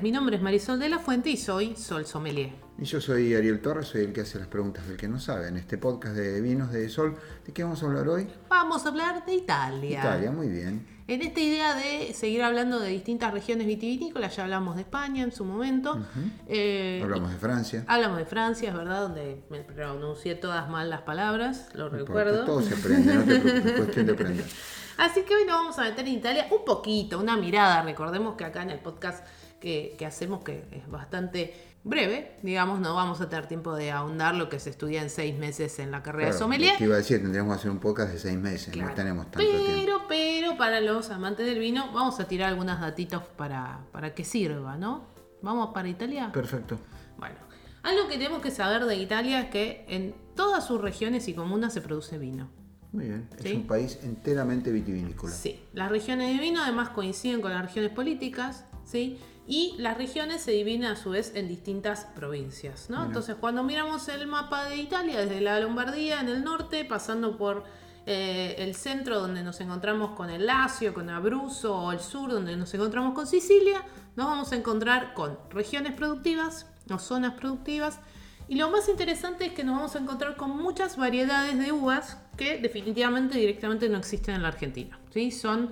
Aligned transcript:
Buenas. 0.00 0.02
Mi 0.02 0.12
nombre 0.12 0.36
es 0.36 0.42
Marisol 0.42 0.78
de 0.78 0.88
la 0.88 0.98
Fuente 0.98 1.30
y 1.30 1.36
soy 1.36 1.76
Sol 1.76 2.06
Sommelier. 2.06 2.52
Y 2.78 2.84
yo 2.84 3.00
soy 3.00 3.34
Ariel 3.34 3.60
Torres, 3.60 3.88
soy 3.88 4.02
el 4.02 4.12
que 4.12 4.22
hace 4.22 4.38
las 4.38 4.48
preguntas 4.48 4.86
del 4.88 4.96
que 4.96 5.08
no 5.08 5.20
sabe. 5.20 5.48
En 5.48 5.56
este 5.56 5.76
podcast 5.76 6.14
de 6.14 6.40
vinos 6.40 6.72
de 6.72 6.88
Sol, 6.88 7.16
¿de 7.46 7.52
qué 7.52 7.62
vamos 7.62 7.82
a 7.82 7.86
hablar 7.86 8.08
hoy? 8.08 8.26
Vamos 8.48 8.86
a 8.86 8.88
hablar 8.88 9.24
de 9.26 9.34
Italia. 9.34 10.00
Italia, 10.00 10.30
muy 10.30 10.48
bien. 10.48 10.86
En 11.06 11.22
esta 11.22 11.40
idea 11.40 11.74
de 11.74 12.14
seguir 12.14 12.42
hablando 12.42 12.78
de 12.80 12.88
distintas 12.88 13.32
regiones 13.32 13.66
vitivinícolas, 13.66 14.36
ya 14.36 14.44
hablamos 14.44 14.76
de 14.76 14.82
España 14.82 15.22
en 15.22 15.32
su 15.32 15.44
momento. 15.44 15.98
Eh, 16.46 17.00
Hablamos 17.02 17.32
de 17.32 17.36
Francia. 17.36 17.84
Hablamos 17.86 18.18
de 18.18 18.24
Francia, 18.24 18.68
es 18.70 18.74
verdad, 18.74 19.02
donde 19.02 19.44
me 19.50 19.60
pronuncié 19.60 20.34
todas 20.36 20.68
mal 20.70 20.88
las 20.88 21.02
palabras, 21.02 21.68
lo 21.74 21.90
No 21.90 21.98
recuerdo. 21.98 22.44
Todo 22.44 22.62
se 22.62 22.74
aprende, 22.74 23.14
no 23.14 23.24
te 23.24 23.40
preocupes, 23.40 23.66
es 23.66 23.72
cuestión 23.72 24.06
de 24.06 24.12
aprender. 24.12 24.44
Así 25.00 25.22
que 25.22 25.34
hoy 25.34 25.46
nos 25.46 25.56
vamos 25.56 25.78
a 25.78 25.84
meter 25.84 26.06
en 26.06 26.14
Italia 26.14 26.46
un 26.50 26.62
poquito, 26.64 27.18
una 27.18 27.36
mirada. 27.36 27.82
Recordemos 27.82 28.36
que 28.36 28.44
acá 28.44 28.62
en 28.62 28.70
el 28.70 28.80
podcast 28.80 29.26
que, 29.60 29.94
que 29.98 30.06
hacemos, 30.06 30.42
que 30.42 30.64
es 30.72 30.88
bastante 30.90 31.54
breve, 31.82 32.36
digamos, 32.42 32.78
no 32.80 32.94
vamos 32.94 33.20
a 33.20 33.28
tener 33.28 33.46
tiempo 33.46 33.74
de 33.74 33.90
ahondar 33.90 34.34
lo 34.34 34.48
que 34.48 34.58
se 34.60 34.70
estudia 34.70 35.00
en 35.02 35.08
seis 35.10 35.38
meses 35.38 35.78
en 35.78 35.90
la 35.90 36.02
carrera 36.02 36.26
de 36.26 36.30
Claro, 36.32 36.44
sommelier. 36.44 36.76
Te 36.76 36.84
iba 36.84 36.94
a 36.94 36.98
decir, 36.98 37.22
tendríamos 37.22 37.54
que 37.54 37.58
hacer 37.60 37.70
un 37.70 37.78
podcast 37.78 38.12
de 38.12 38.18
seis 38.18 38.36
meses, 38.38 38.72
Claro. 38.72 38.90
no 38.90 38.94
tenemos 38.94 39.30
tanto 39.30 39.38
tiempo. 39.48 39.64
pero, 39.76 40.02
pero 40.08 40.56
para 40.58 40.80
los 40.80 41.10
amantes 41.10 41.46
del 41.46 41.58
vino, 41.58 41.90
vamos 41.92 42.20
a 42.20 42.28
tirar 42.28 42.48
algunos 42.50 42.80
datitos 42.80 43.22
para, 43.36 43.80
para 43.92 44.14
que 44.14 44.24
sirva, 44.24 44.76
¿no? 44.76 45.06
¿Vamos 45.42 45.70
para 45.72 45.88
Italia? 45.88 46.30
Perfecto. 46.32 46.78
Bueno, 47.18 47.36
algo 47.82 48.08
que 48.08 48.18
tenemos 48.18 48.42
que 48.42 48.50
saber 48.50 48.84
de 48.84 48.96
Italia 48.96 49.40
es 49.40 49.50
que 49.50 49.86
en 49.88 50.14
todas 50.36 50.66
sus 50.66 50.80
regiones 50.82 51.28
y 51.28 51.34
comunas 51.34 51.72
se 51.72 51.80
produce 51.80 52.18
vino. 52.18 52.50
Muy 52.92 53.04
bien. 53.06 53.28
Es 53.42 53.54
un 53.54 53.66
país 53.66 53.98
enteramente 54.02 54.70
vitivinícola. 54.70 55.32
Sí, 55.32 55.62
las 55.72 55.88
regiones 55.90 56.36
de 56.36 56.42
vino 56.42 56.60
además 56.62 56.90
coinciden 56.90 57.40
con 57.40 57.52
las 57.52 57.62
regiones 57.62 57.92
políticas, 57.92 58.66
¿sí? 58.84 59.18
Y 59.46 59.74
las 59.78 59.96
regiones 59.96 60.42
se 60.42 60.52
dividen 60.52 60.84
a 60.84 60.96
su 60.96 61.10
vez 61.10 61.32
en 61.34 61.48
distintas 61.48 62.04
provincias, 62.14 62.88
¿no? 62.88 63.04
Entonces, 63.04 63.34
cuando 63.34 63.64
miramos 63.64 64.08
el 64.08 64.26
mapa 64.26 64.66
de 64.66 64.76
Italia, 64.76 65.20
desde 65.20 65.40
la 65.40 65.58
Lombardía 65.58 66.20
en 66.20 66.28
el 66.28 66.44
norte, 66.44 66.84
pasando 66.84 67.36
por 67.36 67.64
eh, 68.06 68.54
el 68.58 68.74
centro 68.74 69.20
donde 69.20 69.42
nos 69.42 69.60
encontramos 69.60 70.16
con 70.16 70.30
el 70.30 70.46
Lacio, 70.46 70.94
con 70.94 71.10
Abruzzo, 71.10 71.76
o 71.76 71.92
el 71.92 72.00
sur 72.00 72.30
donde 72.30 72.56
nos 72.56 72.72
encontramos 72.74 73.14
con 73.14 73.26
Sicilia, 73.26 73.82
nos 74.16 74.26
vamos 74.26 74.52
a 74.52 74.56
encontrar 74.56 75.14
con 75.14 75.38
regiones 75.50 75.94
productivas 75.94 76.66
o 76.88 76.98
zonas 76.98 77.34
productivas. 77.34 78.00
Y 78.48 78.56
lo 78.56 78.70
más 78.70 78.88
interesante 78.88 79.46
es 79.46 79.52
que 79.52 79.64
nos 79.64 79.76
vamos 79.76 79.94
a 79.94 80.00
encontrar 80.00 80.36
con 80.36 80.56
muchas 80.56 80.96
variedades 80.96 81.58
de 81.58 81.72
uvas 81.72 82.18
que 82.36 82.58
definitivamente 82.58 83.38
directamente 83.38 83.88
no 83.88 83.98
existen 83.98 84.34
en 84.34 84.42
la 84.42 84.48
Argentina. 84.48 84.98
¿sí? 85.12 85.30
Son 85.30 85.70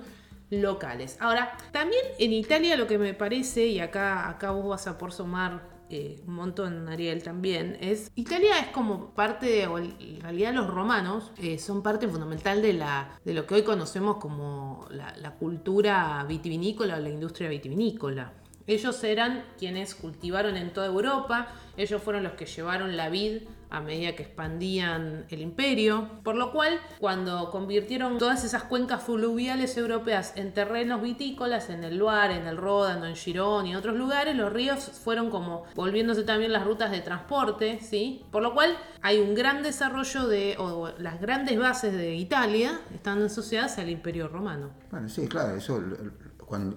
locales. 0.49 1.17
Ahora, 1.19 1.57
también 1.71 2.01
en 2.17 2.33
Italia 2.33 2.75
lo 2.75 2.87
que 2.87 2.97
me 2.97 3.13
parece, 3.13 3.67
y 3.67 3.79
acá, 3.79 4.29
acá 4.29 4.51
vos 4.51 4.67
vas 4.67 4.87
a 4.87 4.97
por 4.97 5.11
sumar 5.11 5.79
eh, 5.91 6.21
un 6.27 6.35
montón, 6.35 6.87
Ariel, 6.87 7.23
también, 7.23 7.77
es 7.81 8.11
Italia 8.15 8.59
es 8.59 8.67
como 8.67 9.13
parte, 9.15 9.47
de, 9.47 9.67
o 9.67 9.79
en 9.79 10.21
realidad 10.21 10.53
los 10.53 10.67
romanos 10.67 11.31
eh, 11.37 11.57
son 11.57 11.81
parte 11.81 12.07
fundamental 12.07 12.61
de, 12.61 12.73
la, 12.73 13.19
de 13.25 13.33
lo 13.33 13.47
que 13.47 13.55
hoy 13.55 13.63
conocemos 13.63 14.17
como 14.17 14.85
la, 14.91 15.17
la 15.17 15.35
cultura 15.35 16.23
vitivinícola 16.27 16.97
o 16.97 16.99
la 16.99 17.09
industria 17.09 17.49
vitivinícola. 17.49 18.33
Ellos 18.67 19.03
eran 19.03 19.45
quienes 19.57 19.95
cultivaron 19.95 20.55
en 20.55 20.71
toda 20.71 20.85
Europa, 20.85 21.47
ellos 21.75 22.03
fueron 22.03 22.21
los 22.21 22.33
que 22.33 22.45
llevaron 22.45 22.95
la 22.95 23.09
vid 23.09 23.41
a 23.69 23.81
medida 23.81 24.15
que 24.15 24.23
expandían 24.23 25.25
el 25.29 25.41
imperio, 25.41 26.09
por 26.23 26.35
lo 26.35 26.51
cual 26.51 26.79
cuando 26.99 27.51
convirtieron 27.51 28.17
todas 28.17 28.43
esas 28.43 28.63
cuencas 28.63 29.03
fluviales 29.03 29.77
europeas 29.77 30.33
en 30.35 30.53
terrenos 30.53 31.01
vitícolas, 31.01 31.69
en 31.69 31.83
el 31.83 31.97
Loire, 31.97 32.35
en 32.35 32.47
el 32.47 32.57
Ródano, 32.57 33.05
en 33.05 33.15
Girón 33.15 33.67
y 33.67 33.71
en 33.71 33.77
otros 33.77 33.95
lugares, 33.95 34.35
los 34.35 34.51
ríos 34.51 34.79
fueron 35.03 35.29
como 35.29 35.63
volviéndose 35.75 36.23
también 36.23 36.51
las 36.51 36.65
rutas 36.65 36.91
de 36.91 37.01
transporte, 37.01 37.79
¿sí? 37.81 38.25
Por 38.31 38.41
lo 38.41 38.53
cual 38.53 38.77
hay 39.01 39.19
un 39.19 39.35
gran 39.35 39.61
desarrollo 39.63 40.27
de, 40.27 40.55
o 40.57 40.89
las 40.97 41.21
grandes 41.21 41.57
bases 41.59 41.93
de 41.93 42.15
Italia 42.15 42.79
están 42.93 43.21
asociadas 43.21 43.77
al 43.77 43.89
imperio 43.89 44.27
romano. 44.27 44.71
Bueno, 44.91 45.09
sí, 45.09 45.27
claro, 45.27 45.55
eso 45.55 45.81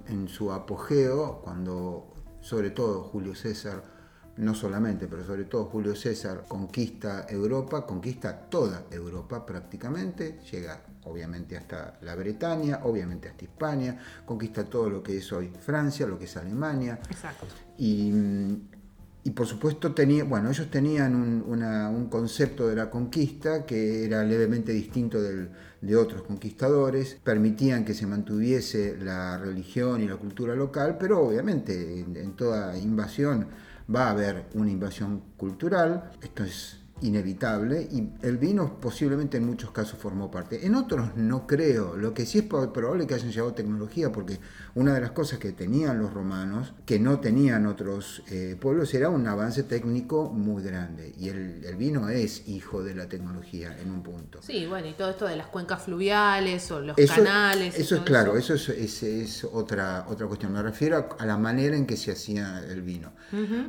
en 0.08 0.28
su 0.28 0.52
apogeo, 0.52 1.40
cuando 1.42 2.12
sobre 2.42 2.70
todo 2.70 3.04
Julio 3.04 3.34
César, 3.34 3.82
no 4.38 4.54
solamente, 4.54 5.06
pero 5.08 5.24
sobre 5.24 5.44
todo 5.44 5.66
Julio 5.66 5.94
César 5.94 6.44
conquista 6.48 7.26
Europa, 7.28 7.84
conquista 7.86 8.34
toda 8.48 8.84
Europa 8.90 9.44
prácticamente, 9.44 10.38
llega 10.50 10.80
obviamente 11.04 11.56
hasta 11.56 11.98
la 12.02 12.14
Bretaña, 12.14 12.80
obviamente 12.84 13.28
hasta 13.28 13.44
Hispania, 13.44 13.98
conquista 14.24 14.64
todo 14.64 14.88
lo 14.88 15.02
que 15.02 15.18
es 15.18 15.32
hoy 15.32 15.50
Francia, 15.60 16.06
lo 16.06 16.18
que 16.18 16.24
es 16.24 16.36
Alemania, 16.36 16.98
Exacto. 17.10 17.46
y, 17.76 18.10
y 19.24 19.30
por 19.32 19.46
supuesto 19.46 19.92
tenía, 19.92 20.24
bueno, 20.24 20.48
ellos 20.50 20.70
tenían 20.70 21.14
un, 21.14 21.44
una- 21.46 21.90
un 21.90 22.06
concepto 22.08 22.66
de 22.68 22.76
la 22.76 22.88
conquista 22.90 23.66
que 23.66 24.04
era 24.06 24.24
levemente 24.24 24.72
distinto 24.72 25.20
del- 25.20 25.50
de 25.82 25.96
otros 25.96 26.22
conquistadores, 26.22 27.18
permitían 27.22 27.84
que 27.84 27.92
se 27.92 28.06
mantuviese 28.06 28.96
la 28.98 29.36
religión 29.36 30.00
y 30.00 30.06
la 30.08 30.16
cultura 30.16 30.54
local, 30.54 30.96
pero 30.98 31.20
obviamente 31.26 32.00
en, 32.00 32.16
en 32.16 32.32
toda 32.34 32.78
invasión 32.78 33.46
va 33.94 34.06
a 34.06 34.10
haber 34.10 34.46
una 34.54 34.70
invasión 34.70 35.22
cultural, 35.36 36.12
esto 36.20 36.44
es 36.44 36.81
inevitable 37.02 37.82
y 37.90 38.10
el 38.22 38.38
vino 38.38 38.78
posiblemente 38.80 39.36
en 39.36 39.46
muchos 39.46 39.70
casos 39.70 39.98
formó 39.98 40.30
parte. 40.30 40.66
En 40.66 40.74
otros 40.74 41.16
no 41.16 41.46
creo, 41.46 41.96
lo 41.96 42.14
que 42.14 42.26
sí 42.26 42.38
es 42.38 42.44
probable 42.44 43.06
que 43.06 43.14
hayan 43.14 43.30
llevado 43.30 43.54
tecnología 43.54 44.10
porque 44.12 44.38
una 44.74 44.94
de 44.94 45.00
las 45.00 45.12
cosas 45.12 45.38
que 45.38 45.52
tenían 45.52 45.98
los 45.98 46.12
romanos, 46.12 46.74
que 46.86 46.98
no 46.98 47.20
tenían 47.20 47.66
otros 47.66 48.22
eh, 48.30 48.56
pueblos, 48.60 48.92
era 48.94 49.08
un 49.08 49.26
avance 49.26 49.62
técnico 49.64 50.30
muy 50.30 50.62
grande 50.62 51.12
y 51.18 51.28
el, 51.28 51.64
el 51.64 51.76
vino 51.76 52.08
es 52.08 52.48
hijo 52.48 52.82
de 52.82 52.94
la 52.94 53.08
tecnología 53.08 53.76
en 53.80 53.90
un 53.90 54.02
punto. 54.02 54.40
Sí, 54.42 54.66
bueno, 54.66 54.88
y 54.88 54.92
todo 54.94 55.10
esto 55.10 55.26
de 55.26 55.36
las 55.36 55.46
cuencas 55.48 55.82
fluviales 55.82 56.70
o 56.70 56.80
los 56.80 56.96
Eso, 56.96 57.14
canales. 57.14 57.78
eso 57.78 57.96
es 57.96 58.00
claro, 58.02 58.36
eso 58.36 58.54
es, 58.54 58.68
es- 58.68 59.02
es 59.02 59.44
otra, 59.44 60.06
otra 60.08 60.26
cuestión. 60.26 60.52
Me 60.52 60.62
refiero 60.62 60.96
a, 60.96 61.22
a 61.22 61.26
la 61.26 61.36
manera 61.38 61.76
en 61.76 61.86
que 61.86 61.96
se 61.96 62.12
hacía 62.12 62.60
el 62.68 62.82
vino. 62.82 63.12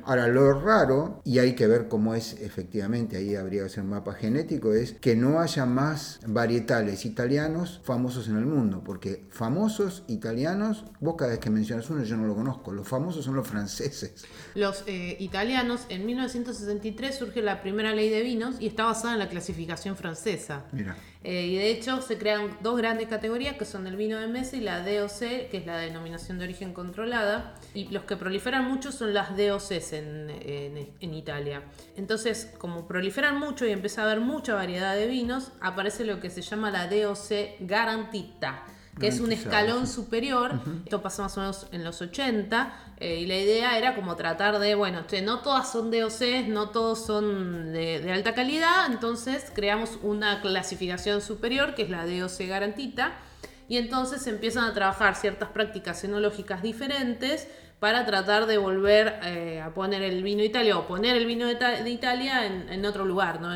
Ahora, 0.06 0.28
lo 0.28 0.60
raro, 0.60 1.22
y 1.24 1.40
hay 1.40 1.56
que 1.56 1.68
ver 1.68 1.88
cómo 1.88 2.14
es 2.16 2.34
efectivamente, 2.42 3.16
ahí 3.30 3.36
habría 3.36 3.62
que 3.62 3.66
hacer 3.68 3.84
un 3.84 3.90
mapa 3.90 4.14
genético, 4.14 4.74
es 4.74 4.94
que 4.94 5.16
no 5.16 5.40
haya 5.40 5.66
más 5.66 6.20
varietales 6.28 7.06
italianos 7.06 7.82
famosos 7.84 8.28
en 8.28 8.38
el 8.38 8.46
mundo, 8.46 8.82
porque 8.86 9.26
famosos 9.30 10.04
italianos, 10.08 10.86
vos 11.00 11.16
cada 11.18 11.32
vez 11.32 11.40
que 11.40 11.50
mencionas 11.50 11.90
uno 11.90 12.04
yo 12.04 12.18
no 12.18 12.28
lo 12.28 12.36
conozco, 12.36 12.72
los 12.72 12.88
famosos 12.88 13.26
son 13.26 13.36
los 13.36 13.48
franceses. 13.48 14.26
Los 14.56 14.84
eh, 14.88 15.16
italianos, 15.20 15.86
en 15.90 16.06
1963 16.06 17.16
surge 17.18 17.42
la 17.42 17.62
primera 17.62 17.94
ley 17.94 18.10
de 18.10 18.22
vinos 18.22 18.56
y 18.60 18.68
está 18.68 18.86
basada 18.86 19.14
en 19.14 19.20
la 19.20 19.30
clasificación 19.30 19.96
francesa. 19.96 20.66
Mira, 20.72 20.96
Eh, 21.26 21.46
y 21.48 21.56
de 21.56 21.72
hecho 21.72 22.02
se 22.02 22.18
crean 22.18 22.58
dos 22.62 22.76
grandes 22.78 23.08
categorías 23.08 23.56
que 23.56 23.64
son 23.64 23.88
el 23.88 23.96
vino 23.96 24.20
de 24.20 24.28
mesa 24.28 24.58
y 24.58 24.60
la 24.60 24.80
DOC, 24.86 25.20
que 25.50 25.58
es 25.58 25.66
la 25.66 25.78
denominación 25.78 26.38
de 26.38 26.44
origen 26.44 26.74
controlada. 26.74 27.56
Y 27.74 27.88
los 27.88 28.04
que 28.04 28.18
proliferan 28.18 28.66
mucho 28.70 28.92
son 28.92 29.14
las 29.14 29.38
DOCs 29.38 29.94
en, 29.94 30.30
en- 30.30 30.90
en 31.00 31.14
Italia. 31.14 31.64
Entonces, 31.96 32.50
como 32.58 32.86
proliferan 32.90 33.13
mucho 33.34 33.66
y 33.66 33.72
empieza 33.72 34.02
a 34.02 34.06
haber 34.06 34.20
mucha 34.20 34.54
variedad 34.56 34.96
de 34.96 35.08
vinos, 35.08 35.52
aparece 35.62 36.04
lo 36.04 36.20
que 36.20 36.30
se 36.30 36.42
llama 36.42 36.72
la 36.72 36.88
DOC 36.88 37.60
garantita 37.62 38.64
que 39.00 39.08
es 39.08 39.20
un 39.20 39.32
escalón 39.32 39.88
superior. 39.88 40.60
Esto 40.84 41.02
pasó 41.02 41.24
más 41.24 41.38
o 41.38 41.42
menos 41.42 41.68
en 41.72 41.84
los 41.84 42.02
80. 42.02 42.74
eh, 43.00 43.20
y 43.22 43.26
la 43.26 43.38
idea 43.38 43.78
era 43.78 43.96
como 43.96 44.16
tratar 44.16 44.60
de, 44.60 44.76
bueno, 44.76 45.06
che, 45.08 45.22
no 45.22 45.40
todas 45.40 45.72
son 45.72 45.90
DOCs, 45.92 46.48
no 46.48 46.70
todos 46.70 47.06
son 47.06 47.74
de, 47.74 48.00
de 48.00 48.12
alta 48.12 48.34
calidad. 48.34 48.86
Entonces 48.92 49.52
creamos 49.54 49.98
una 50.04 50.42
clasificación 50.42 51.22
superior, 51.22 51.76
que 51.76 51.84
es 51.84 51.90
la 51.90 52.06
DOC 52.06 52.48
garantita. 52.48 53.14
Y 53.68 53.78
entonces 53.78 54.28
empiezan 54.28 54.66
a 54.66 54.74
trabajar 54.74 55.16
ciertas 55.16 55.50
prácticas 55.50 56.04
enológicas 56.04 56.62
diferentes 56.62 57.48
para 57.84 58.06
tratar 58.06 58.46
de 58.46 58.58
volver 58.58 59.20
eh, 59.26 59.60
a 59.60 59.74
poner 59.74 60.04
el 60.04 60.24
vino 60.24 60.40
de 60.40 60.46
Italia 60.46 60.78
o 60.78 60.88
poner 60.88 61.18
el 61.18 61.26
vino 61.26 61.46
de, 61.46 61.56
Ta- 61.56 61.84
de 61.84 61.90
Italia 61.90 62.46
en, 62.46 62.86
otro 62.86 63.04
lugar, 63.04 63.42
¿no? 63.42 63.50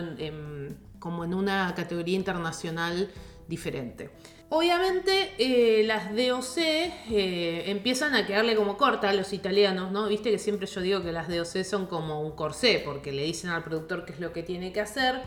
Como 0.99 1.23
en 1.23 1.33
una 1.33 1.73
categoría 1.73 2.17
internacional 2.17 3.09
diferente. 3.47 4.09
Obviamente, 4.49 5.31
eh, 5.37 5.85
las 5.85 6.13
DOC 6.13 6.57
eh, 6.57 7.63
empiezan 7.67 8.15
a 8.15 8.25
quedarle 8.25 8.57
como 8.57 8.75
corta 8.75 9.11
a 9.11 9.13
los 9.13 9.31
italianos, 9.31 9.93
¿no? 9.93 10.09
Viste 10.09 10.29
que 10.29 10.39
siempre 10.39 10.67
yo 10.67 10.81
digo 10.81 11.01
que 11.01 11.13
las 11.13 11.29
DOC 11.29 11.63
son 11.63 11.85
como 11.85 12.19
un 12.19 12.31
corsé, 12.35 12.81
porque 12.83 13.13
le 13.13 13.23
dicen 13.23 13.49
al 13.51 13.63
productor 13.63 14.03
qué 14.03 14.11
es 14.11 14.19
lo 14.19 14.33
que 14.33 14.43
tiene 14.43 14.73
que 14.73 14.81
hacer. 14.81 15.21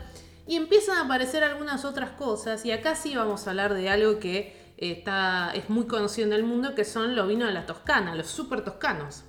Y 0.45 0.57
empiezan 0.57 0.97
a 0.99 1.05
aparecer 1.05 1.43
algunas 1.43 1.85
otras 1.85 2.11
cosas, 2.11 2.63
y 2.67 2.71
acá 2.71 2.93
sí 2.93 3.15
vamos 3.15 3.47
a 3.47 3.49
hablar 3.49 3.73
de 3.73 3.89
algo 3.89 4.19
que 4.19 4.60
es 4.81 5.69
muy 5.69 5.85
conocido 5.85 6.27
en 6.27 6.33
el 6.33 6.43
mundo, 6.43 6.75
que 6.75 6.85
son 6.85 7.15
los 7.15 7.27
vinos 7.27 7.47
de 7.47 7.53
la 7.53 7.65
Toscana, 7.65 8.15
los 8.15 8.27
super 8.27 8.63
toscanos. 8.63 9.23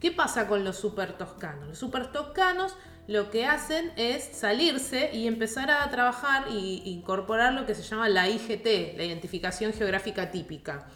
¿Qué 0.00 0.10
pasa 0.10 0.48
con 0.48 0.64
los 0.64 0.76
super 0.76 1.16
toscanos? 1.16 1.68
Los 1.68 1.78
super 1.78 2.10
toscanos 2.10 2.74
lo 3.06 3.30
que 3.30 3.44
hacen 3.44 3.92
es 3.96 4.24
salirse 4.24 5.10
y 5.12 5.26
empezar 5.26 5.70
a 5.70 5.88
trabajar 5.90 6.46
e 6.48 6.54
incorporar 6.54 7.54
lo 7.54 7.66
que 7.66 7.74
se 7.74 7.82
llama 7.82 8.08
la 8.08 8.28
IGT, 8.28 8.96
la 8.96 9.04
identificación 9.04 9.72
geográfica 9.72 10.30
típica. 10.30 10.86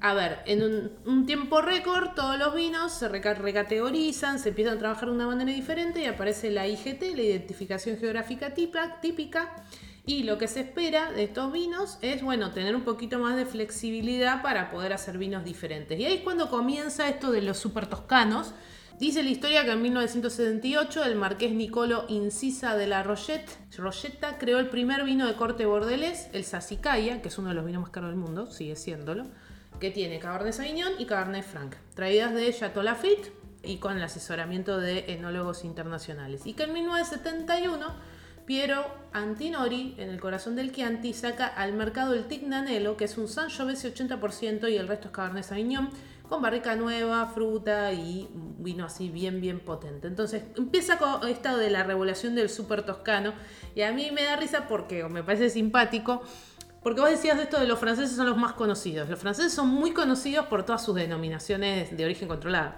A 0.00 0.14
ver, 0.14 0.40
en 0.46 0.90
un, 1.06 1.26
tiempo 1.26 1.62
récord 1.62 2.10
todos 2.16 2.36
los 2.36 2.52
vinos 2.54 2.92
se 2.92 3.08
recategorizan, 3.08 4.40
se 4.40 4.48
empiezan 4.48 4.74
a 4.74 4.78
trabajar 4.80 5.08
de 5.08 5.14
una 5.14 5.28
manera 5.28 5.52
diferente 5.52 6.00
y 6.00 6.06
aparece 6.06 6.50
la 6.50 6.66
IGT, 6.66 7.14
la 7.14 7.22
identificación 7.22 7.96
geográfica 7.96 8.52
típica. 8.52 9.64
Y 10.04 10.24
lo 10.24 10.36
que 10.36 10.48
se 10.48 10.60
espera 10.60 11.12
de 11.12 11.24
estos 11.24 11.52
vinos 11.52 11.98
es, 12.02 12.22
bueno, 12.22 12.50
tener 12.50 12.74
un 12.74 12.82
poquito 12.82 13.18
más 13.18 13.36
de 13.36 13.46
flexibilidad 13.46 14.42
para 14.42 14.70
poder 14.70 14.92
hacer 14.92 15.16
vinos 15.16 15.44
diferentes. 15.44 15.98
Y 15.98 16.04
ahí 16.04 16.14
es 16.14 16.20
cuando 16.22 16.50
comienza 16.50 17.08
esto 17.08 17.30
de 17.30 17.42
los 17.42 17.58
super 17.58 17.86
toscanos, 17.86 18.52
Dice 19.02 19.24
la 19.24 19.30
historia 19.30 19.64
que 19.64 19.72
en 19.72 19.82
1978 19.82 21.04
el 21.04 21.16
marqués 21.16 21.52
Nicolo 21.52 22.04
Incisa 22.08 22.76
de 22.76 22.86
la 22.86 23.02
Rochetta 23.02 24.38
creó 24.38 24.60
el 24.60 24.68
primer 24.68 25.02
vino 25.02 25.26
de 25.26 25.34
corte 25.34 25.66
bordelés, 25.66 26.28
el 26.32 26.44
Sassicaia, 26.44 27.20
que 27.20 27.26
es 27.26 27.36
uno 27.36 27.48
de 27.48 27.56
los 27.56 27.64
vinos 27.64 27.82
más 27.82 27.90
caros 27.90 28.10
del 28.10 28.18
mundo, 28.18 28.46
sigue 28.46 28.76
siéndolo, 28.76 29.24
que 29.80 29.90
tiene 29.90 30.20
Cabernet 30.20 30.52
Sauvignon 30.52 30.92
y 31.00 31.06
Cabernet 31.06 31.44
Franc, 31.44 31.74
traídas 31.96 32.32
de 32.32 32.52
Chateau 32.52 32.84
Lafite 32.84 33.32
y 33.64 33.78
con 33.78 33.96
el 33.96 34.04
asesoramiento 34.04 34.78
de 34.78 35.12
enólogos 35.12 35.64
internacionales. 35.64 36.42
Y 36.44 36.52
que 36.52 36.62
en 36.62 36.72
1971 36.74 38.11
Piero 38.46 38.84
Antinori, 39.12 39.94
en 39.98 40.08
el 40.08 40.20
corazón 40.20 40.56
del 40.56 40.72
Chianti, 40.72 41.12
saca 41.12 41.46
al 41.46 41.74
mercado 41.74 42.14
el 42.14 42.26
Tignanello, 42.26 42.96
que 42.96 43.04
es 43.04 43.16
un 43.16 43.28
Sangiovese 43.28 43.94
80% 43.94 44.70
y 44.70 44.76
el 44.76 44.88
resto 44.88 45.08
es 45.08 45.12
Cabernet 45.12 45.44
Sauvignon 45.44 45.90
con 46.28 46.40
barrica 46.40 46.74
nueva, 46.76 47.26
fruta 47.26 47.92
y 47.92 48.26
vino 48.58 48.86
así 48.86 49.10
bien, 49.10 49.40
bien 49.40 49.60
potente. 49.60 50.08
Entonces 50.08 50.44
empieza 50.56 50.96
con 50.96 51.28
esto 51.28 51.58
de 51.58 51.68
la 51.68 51.82
revolución 51.82 52.34
del 52.34 52.48
súper 52.48 52.84
toscano 52.84 53.34
y 53.74 53.82
a 53.82 53.92
mí 53.92 54.10
me 54.12 54.24
da 54.24 54.36
risa 54.36 54.66
porque 54.66 55.06
me 55.08 55.22
parece 55.22 55.50
simpático. 55.50 56.22
Porque 56.82 57.00
vos 57.00 57.10
decías 57.10 57.38
esto 57.38 57.60
de 57.60 57.66
los 57.66 57.78
franceses 57.78 58.16
son 58.16 58.26
los 58.26 58.38
más 58.38 58.54
conocidos. 58.54 59.08
Los 59.08 59.18
franceses 59.20 59.52
son 59.52 59.68
muy 59.68 59.92
conocidos 59.92 60.46
por 60.46 60.64
todas 60.64 60.82
sus 60.82 60.94
denominaciones 60.94 61.96
de 61.96 62.04
origen 62.04 62.28
controlado. 62.28 62.72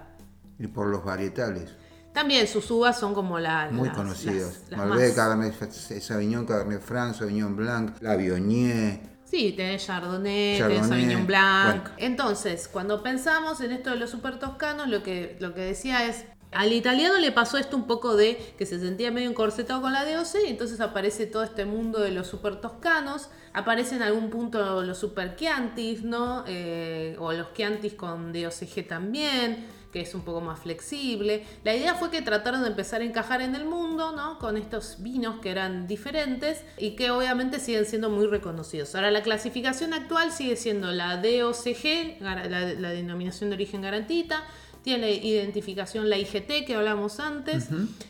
Y 0.58 0.66
por 0.66 0.88
los 0.88 1.04
varietales. 1.04 1.74
También 2.14 2.46
sus 2.46 2.70
uvas 2.70 2.96
son 2.96 3.12
como 3.12 3.40
la, 3.40 3.68
Muy 3.72 3.90
conocidos. 3.90 4.60
Malbec, 4.70 5.16
Cabernet 5.16 5.72
Sauvignon, 5.72 6.46
Cabernet 6.46 6.80
Franc, 6.80 7.12
Sauvignon 7.16 7.56
Blanc, 7.56 8.00
La 8.00 8.14
Viognier, 8.14 9.00
Sí, 9.24 9.52
tenés 9.56 9.84
Chardonnay, 9.84 10.58
tenés 10.58 10.86
Sauvignon 10.86 11.26
Blanc. 11.26 11.88
Entonces, 11.96 12.68
cuando 12.68 13.02
pensamos 13.02 13.60
en 13.62 13.72
esto 13.72 13.90
de 13.90 13.96
los 13.96 14.10
super 14.10 14.38
toscanos, 14.38 14.86
lo 14.86 15.02
que, 15.02 15.36
lo 15.40 15.54
que 15.54 15.62
decía 15.62 16.06
es, 16.06 16.24
al 16.52 16.72
italiano 16.72 17.18
le 17.18 17.32
pasó 17.32 17.58
esto 17.58 17.76
un 17.76 17.88
poco 17.88 18.14
de 18.14 18.54
que 18.56 18.64
se 18.64 18.78
sentía 18.78 19.10
medio 19.10 19.28
encorsetado 19.28 19.82
con 19.82 19.92
la 19.92 20.04
DOC 20.04 20.36
y 20.46 20.50
entonces 20.50 20.80
aparece 20.80 21.26
todo 21.26 21.42
este 21.42 21.64
mundo 21.64 21.98
de 21.98 22.12
los 22.12 22.28
super 22.28 22.60
toscanos. 22.60 23.28
Aparece 23.52 23.96
en 23.96 24.02
algún 24.02 24.30
punto 24.30 24.82
los 24.82 24.98
super 24.98 25.34
Chiantis, 25.34 26.04
¿no? 26.04 26.44
Eh, 26.46 27.16
o 27.18 27.32
los 27.32 27.52
Chiantis 27.54 27.94
con 27.94 28.32
DOCG 28.32 28.86
también 28.86 29.66
que 29.94 30.00
es 30.00 30.12
un 30.12 30.22
poco 30.22 30.40
más 30.40 30.58
flexible. 30.58 31.44
La 31.62 31.72
idea 31.72 31.94
fue 31.94 32.10
que 32.10 32.20
trataron 32.20 32.62
de 32.62 32.66
empezar 32.66 33.00
a 33.00 33.04
encajar 33.04 33.40
en 33.42 33.54
el 33.54 33.64
mundo, 33.64 34.10
¿no? 34.10 34.40
Con 34.40 34.56
estos 34.56 34.96
vinos 34.98 35.36
que 35.40 35.52
eran 35.52 35.86
diferentes 35.86 36.64
y 36.78 36.96
que 36.96 37.12
obviamente 37.12 37.60
siguen 37.60 37.86
siendo 37.86 38.10
muy 38.10 38.26
reconocidos. 38.26 38.96
Ahora, 38.96 39.12
la 39.12 39.22
clasificación 39.22 39.94
actual 39.94 40.32
sigue 40.32 40.56
siendo 40.56 40.90
la 40.90 41.18
DOCG, 41.18 42.20
la, 42.20 42.90
denominación 42.90 43.50
de 43.50 43.54
origen 43.54 43.82
garantita, 43.82 44.42
tiene 44.82 45.12
identificación 45.12 46.10
la 46.10 46.18
IGT 46.18 46.66
que 46.66 46.74
hablamos 46.74 47.20
antes, 47.20 47.68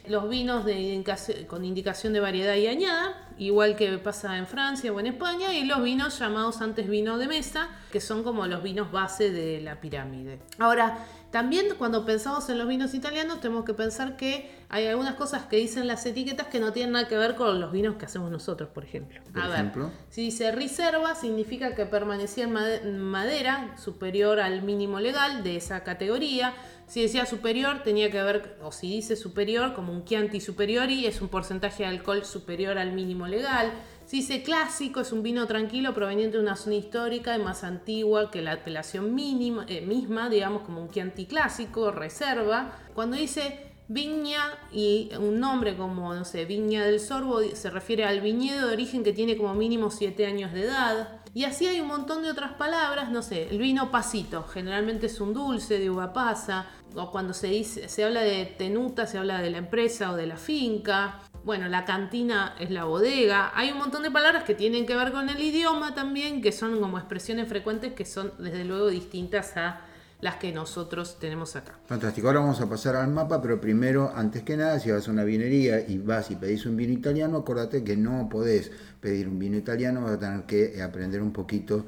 los 0.09 0.29
vinos 0.29 0.65
de 0.65 1.05
con 1.47 1.67
indicación 1.67 2.15
de 2.15 2.21
variedad 2.21 2.57
y 2.57 2.67
añada, 2.67 3.29
igual 3.39 3.77
que 3.77 3.97
pasa 3.99 4.39
en 4.39 4.47
Francia 4.47 4.91
o 4.91 4.99
en 4.99 5.07
España, 5.07 5.53
y 5.53 5.67
los 5.67 5.83
vinos 5.83 6.19
llamados 6.19 6.63
antes 6.63 6.89
vino 6.89 7.19
de 7.19 7.29
mesa, 7.29 7.69
que 7.93 8.01
son 8.01 8.25
como 8.25 8.47
los 8.47 8.63
vinos 8.63 8.91
base 8.91 9.31
de 9.31 9.61
la 9.61 9.81
pirámide. 9.81 10.41
Ahora, 10.59 10.99
también 11.35 11.67
cuando 11.79 12.05
pensamos 12.05 12.49
en 12.49 12.59
los 12.59 12.69
vinos 12.69 12.95
italianos 12.95 13.41
tenemos 13.41 13.65
que 13.65 13.75
pensar 13.75 14.17
que 14.17 14.53
hay 14.69 14.87
algunas 14.87 15.17
cosas 15.17 15.47
que 15.47 15.57
dicen 15.57 15.89
las 15.89 16.07
etiquetas 16.07 16.47
que 16.47 16.61
no 16.61 16.73
tienen 16.73 16.93
nada 16.93 17.09
que 17.09 17.17
ver 17.17 17.35
con 17.35 17.61
los 17.61 17.73
vinos 17.73 17.97
que 17.97 18.05
hacemos 18.05 18.31
nosotros, 18.31 18.69
por 18.69 18.85
ejemplo. 18.85 19.21
a 19.35 19.49
ver, 19.49 19.73
si 20.11 20.23
dice 20.23 20.53
reserva 20.53 21.17
significa 21.17 21.75
que 21.75 21.87
permanecía 21.87 22.45
en 22.45 23.01
madera 23.01 23.77
superior 23.77 24.39
al 24.39 24.63
mínimo 24.63 25.01
legal 25.01 25.43
de 25.43 25.57
esa 25.57 25.83
categoría. 25.83 26.55
Si 26.87 27.03
decía 27.03 27.27
superior 27.27 27.83
tenía 27.83 28.13
que 28.13 28.23
ver, 28.23 28.57
o 28.63 28.71
si 28.71 28.89
dice 28.89 29.17
superior 29.17 29.75
como 29.75 29.93
un 29.93 30.05
Chianti 30.05 30.41
superiori 30.41 31.07
es 31.07 31.21
un 31.21 31.27
porcentaje 31.27 31.83
de 31.83 31.89
alcohol 31.89 32.25
superior 32.25 32.79
al 32.79 32.93
mínimo 32.93 33.27
legal. 33.27 33.73
Si 34.07 34.19
dice 34.19 34.43
clásico, 34.43 35.01
es 35.01 35.13
un 35.13 35.23
vino 35.23 35.47
tranquilo 35.47 35.95
proveniente 35.95 36.37
de 36.37 36.43
una 36.43 36.57
zona 36.57 36.77
histórica 36.77 37.35
y 37.37 37.39
más 37.39 37.65
antigua 37.65 38.31
que 38.31 38.43
la 38.43 38.53
apelación 38.53 39.15
mínima, 39.15 39.65
eh, 39.67 39.81
misma, 39.81 40.29
digamos 40.29 40.63
como 40.63 40.83
un 40.83 40.91
Chianti 40.91 41.25
clásico, 41.25 41.91
reserva. 41.91 42.73
Cuando 42.95 43.17
dice 43.17 43.73
viña 43.89 44.59
y 44.73 45.11
un 45.19 45.41
nombre 45.41 45.75
como, 45.77 46.15
no 46.15 46.25
sé, 46.27 46.45
viña 46.45 46.85
del 46.85 47.01
sorbo, 47.01 47.41
se 47.55 47.71
refiere 47.71 48.05
al 48.05 48.21
viñedo 48.21 48.67
de 48.69 48.75
origen 48.75 49.05
que 49.05 49.15
tiene 49.15 49.39
como 49.39 49.55
mínimo 49.55 49.91
7 49.91 50.27
años 50.27 50.53
de 50.53 50.65
edad. 50.65 51.21
Y 51.33 51.45
así 51.45 51.67
hay 51.67 51.81
un 51.81 51.89
montón 51.89 52.23
de 52.23 52.31
otras 52.31 52.53
palabras, 52.53 53.11
no 53.11 53.23
sé, 53.23 53.49
el 53.49 53.59
vino 53.59 53.91
pasito, 53.91 54.45
generalmente 54.45 55.07
es 55.07 55.21
un 55.21 55.33
dulce 55.35 55.79
de 55.79 55.91
uva 55.91 56.13
pasa, 56.13 56.67
o 56.95 57.11
cuando 57.11 57.35
se 57.35 57.49
dice, 57.49 57.89
se 57.89 58.05
habla 58.05 58.21
de 58.21 58.45
tenuta, 58.47 59.07
se 59.07 59.19
habla 59.19 59.41
de 59.41 59.51
la 59.51 59.59
empresa 59.59 60.13
o 60.13 60.17
de 60.17 60.27
la 60.27 60.37
finca 60.37 61.21
bueno, 61.45 61.69
la 61.69 61.85
cantina 61.85 62.55
es 62.59 62.71
la 62.71 62.85
bodega. 62.85 63.53
Hay 63.55 63.71
un 63.71 63.79
montón 63.79 64.03
de 64.03 64.11
palabras 64.11 64.45
que 64.45 64.55
tienen 64.55 64.87
que 64.87 64.97
ver 64.97 65.13
con 65.13 65.29
el 65.29 65.41
idioma 65.41 65.95
también, 65.95 66.41
que 66.41 66.53
son 66.53 66.81
como 66.81 66.99
expresiones 66.99 67.49
frecuentes 67.49 67.93
que 67.93 68.05
son 68.05 68.33
desde 68.39 68.65
luego 68.65 68.89
distintas 68.89 69.57
a 69.57 69.83
las 70.23 70.37
que 70.37 70.53
nosotros 70.53 71.19
tenemos 71.21 71.55
acá. 71.55 71.79
Fantástico, 71.85 72.29
ahora 72.29 72.41
vamos 72.41 72.61
a 72.63 72.69
pasar 72.69 72.97
al 72.97 73.09
mapa, 73.09 73.43
pero 73.43 73.61
primero, 73.61 74.11
antes 74.15 74.43
que 74.43 74.57
nada, 74.57 74.81
si 74.81 74.91
vas 74.91 75.07
a 75.07 75.11
una 75.11 75.23
vinería 75.23 75.87
y 75.87 75.99
vas 75.99 76.31
y 76.31 76.37
pedís 76.37 76.65
un 76.65 76.79
vino 76.79 76.95
italiano, 76.95 77.37
acuérdate 77.37 77.85
que 77.85 77.95
no 77.95 78.29
podés 78.31 78.73
pedir 79.03 79.29
un 79.29 79.39
vino 79.39 79.59
italiano, 79.59 80.01
vas 80.01 80.13
a 80.13 80.19
tener 80.19 80.45
que 80.45 80.83
aprender 80.83 81.21
un 81.21 81.35
poquito 81.35 81.85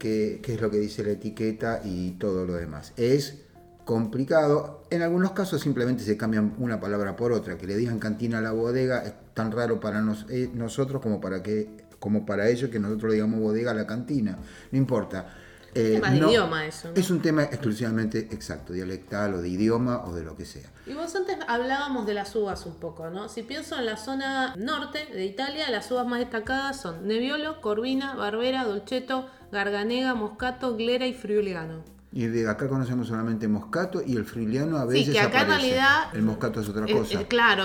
qué, 0.00 0.40
qué 0.42 0.54
es 0.54 0.60
lo 0.60 0.68
que 0.68 0.78
dice 0.78 1.04
la 1.04 1.12
etiqueta 1.12 1.80
y 1.84 2.12
todo 2.12 2.44
lo 2.44 2.54
demás. 2.54 2.92
Es 2.96 3.45
complicado. 3.86 4.82
En 4.90 5.00
algunos 5.00 5.30
casos 5.30 5.62
simplemente 5.62 6.02
se 6.02 6.18
cambian 6.18 6.54
una 6.58 6.78
palabra 6.78 7.16
por 7.16 7.32
otra. 7.32 7.56
Que 7.56 7.66
le 7.66 7.76
digan 7.76 7.98
cantina 7.98 8.38
a 8.38 8.40
la 8.42 8.52
bodega 8.52 9.02
es 9.04 9.14
tan 9.32 9.52
raro 9.52 9.80
para 9.80 10.04
eh, 10.28 10.50
nosotros 10.52 11.00
como 11.00 11.20
para, 11.20 11.42
que, 11.42 11.70
como 11.98 12.26
para 12.26 12.48
ellos 12.48 12.68
que 12.68 12.80
nosotros 12.80 13.14
digamos 13.14 13.40
bodega 13.40 13.70
a 13.70 13.74
la 13.74 13.86
cantina. 13.86 14.36
No 14.72 14.76
importa. 14.76 15.34
Eh, 15.72 16.00
de 16.02 16.16
idioma 16.16 16.66
eso. 16.66 16.90
Es 16.96 17.10
un 17.10 17.20
tema 17.20 17.44
exclusivamente 17.44 18.18
exacto, 18.32 18.72
dialectal 18.72 19.34
o 19.34 19.42
de 19.42 19.50
idioma 19.50 20.04
o 20.04 20.14
de 20.14 20.24
lo 20.24 20.36
que 20.36 20.46
sea. 20.46 20.68
Y 20.86 20.94
vos 20.94 21.14
antes 21.14 21.36
hablábamos 21.46 22.06
de 22.06 22.14
las 22.14 22.34
uvas 22.34 22.66
un 22.66 22.76
poco, 22.76 23.10
¿no? 23.10 23.28
Si 23.28 23.42
pienso 23.42 23.78
en 23.78 23.86
la 23.86 23.98
zona 23.98 24.54
norte 24.56 25.06
de 25.12 25.26
Italia, 25.26 25.70
las 25.70 25.90
uvas 25.92 26.06
más 26.06 26.18
destacadas 26.18 26.80
son 26.80 27.06
Nebbiolo, 27.06 27.60
Corvina, 27.60 28.14
Barbera, 28.14 28.64
Dolcetto, 28.64 29.28
Garganega, 29.52 30.14
Moscato, 30.14 30.76
Glera 30.76 31.06
y 31.06 31.14
Friuliano. 31.14 31.95
Y 32.16 32.28
de 32.28 32.48
acá 32.48 32.66
conocemos 32.66 33.08
solamente 33.08 33.46
Moscato 33.46 34.00
y 34.02 34.16
el 34.16 34.24
Friuliano 34.24 34.78
a 34.78 34.86
veces 34.86 35.08
Sí, 35.08 35.12
que 35.12 35.20
acá 35.20 35.42
en 35.42 35.48
realidad... 35.48 36.04
El 36.14 36.22
Moscato 36.22 36.62
es 36.62 36.68
otra 36.70 36.86
cosa. 36.86 37.24
claro, 37.28 37.64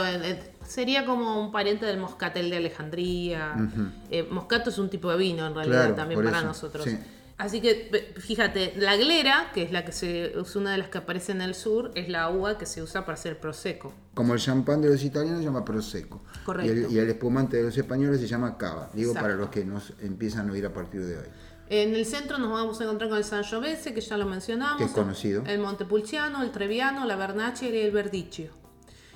sería 0.68 1.06
como 1.06 1.42
un 1.42 1.54
pariente 1.54 1.86
del 1.86 1.98
Moscatel 1.98 2.50
de 2.50 2.58
Alejandría. 2.58 3.56
Eh, 4.10 4.28
moscato 4.30 4.70
es 4.70 4.78
un 4.78 4.90
tipo 4.90 5.10
de 5.10 5.18
vino 5.18 5.48
en 5.48 5.56
realidad 5.56 5.96
también 5.96 6.22
para 6.22 6.42
nosotros. 6.42 6.86
Así 7.38 7.62
que 7.62 8.14
fíjate, 8.18 8.74
la 8.76 8.98
glera, 8.98 9.52
que 9.54 9.64
es 9.64 9.72
la 9.72 9.86
que 9.86 9.94
se, 9.94 10.38
es 10.38 10.56
una 10.58 10.74
de 10.74 10.80
las 10.80 10.90
que 10.90 10.98
aparece 10.98 11.32
en 11.32 11.42
el 11.42 11.56
sur, 11.56 11.92
es 11.96 12.10
la 12.10 12.30
uva 12.30 12.58
que 12.58 12.66
se 12.66 12.84
usa 12.84 13.06
para 13.06 13.14
hacer 13.14 13.40
prosecco. 13.40 13.94
Como 14.14 14.34
el 14.34 14.40
champán 14.42 14.82
de 14.82 14.90
los 14.90 15.02
italianos 15.02 15.40
se 15.40 15.46
llama 15.46 15.64
prosecco. 15.64 16.22
Correcto. 16.44 16.92
Y 16.92 17.00
el, 17.00 17.10
espumante 17.10 17.56
de 17.56 17.64
los 17.64 17.78
españoles 17.78 18.20
se 18.20 18.28
llama 18.28 18.58
cava. 18.58 18.90
Digo 18.94 19.14
para 19.14 19.34
los 19.36 19.50
que 19.50 19.64
nos 19.64 19.94
empiezan 20.02 20.50
a 20.50 20.52
oír 20.52 20.66
a 20.66 20.74
partir 20.74 21.06
de 21.06 21.18
hoy. 21.18 21.26
En 21.74 21.96
el 21.96 22.06
centro 22.06 22.38
nos 22.38 22.52
vamos 22.52 22.82
a 22.82 22.84
encontrar 22.84 23.10
con 23.10 23.18
el 23.18 23.24
Sangiovese, 23.24 23.94
que 23.94 24.02
ya 24.02 24.18
lo 24.18 24.26
mencionamos. 24.26 24.78
Que 24.78 24.84
es 24.84 24.92
conocido. 24.92 25.42
El 25.48 25.60
Montepulciano, 25.60 26.44
el 26.44 26.52
Treviano, 26.52 27.06
la 27.06 27.16
Vernaccia 27.16 27.70
y 27.70 27.78
el 27.78 27.92
Verdicchio. 27.92 28.52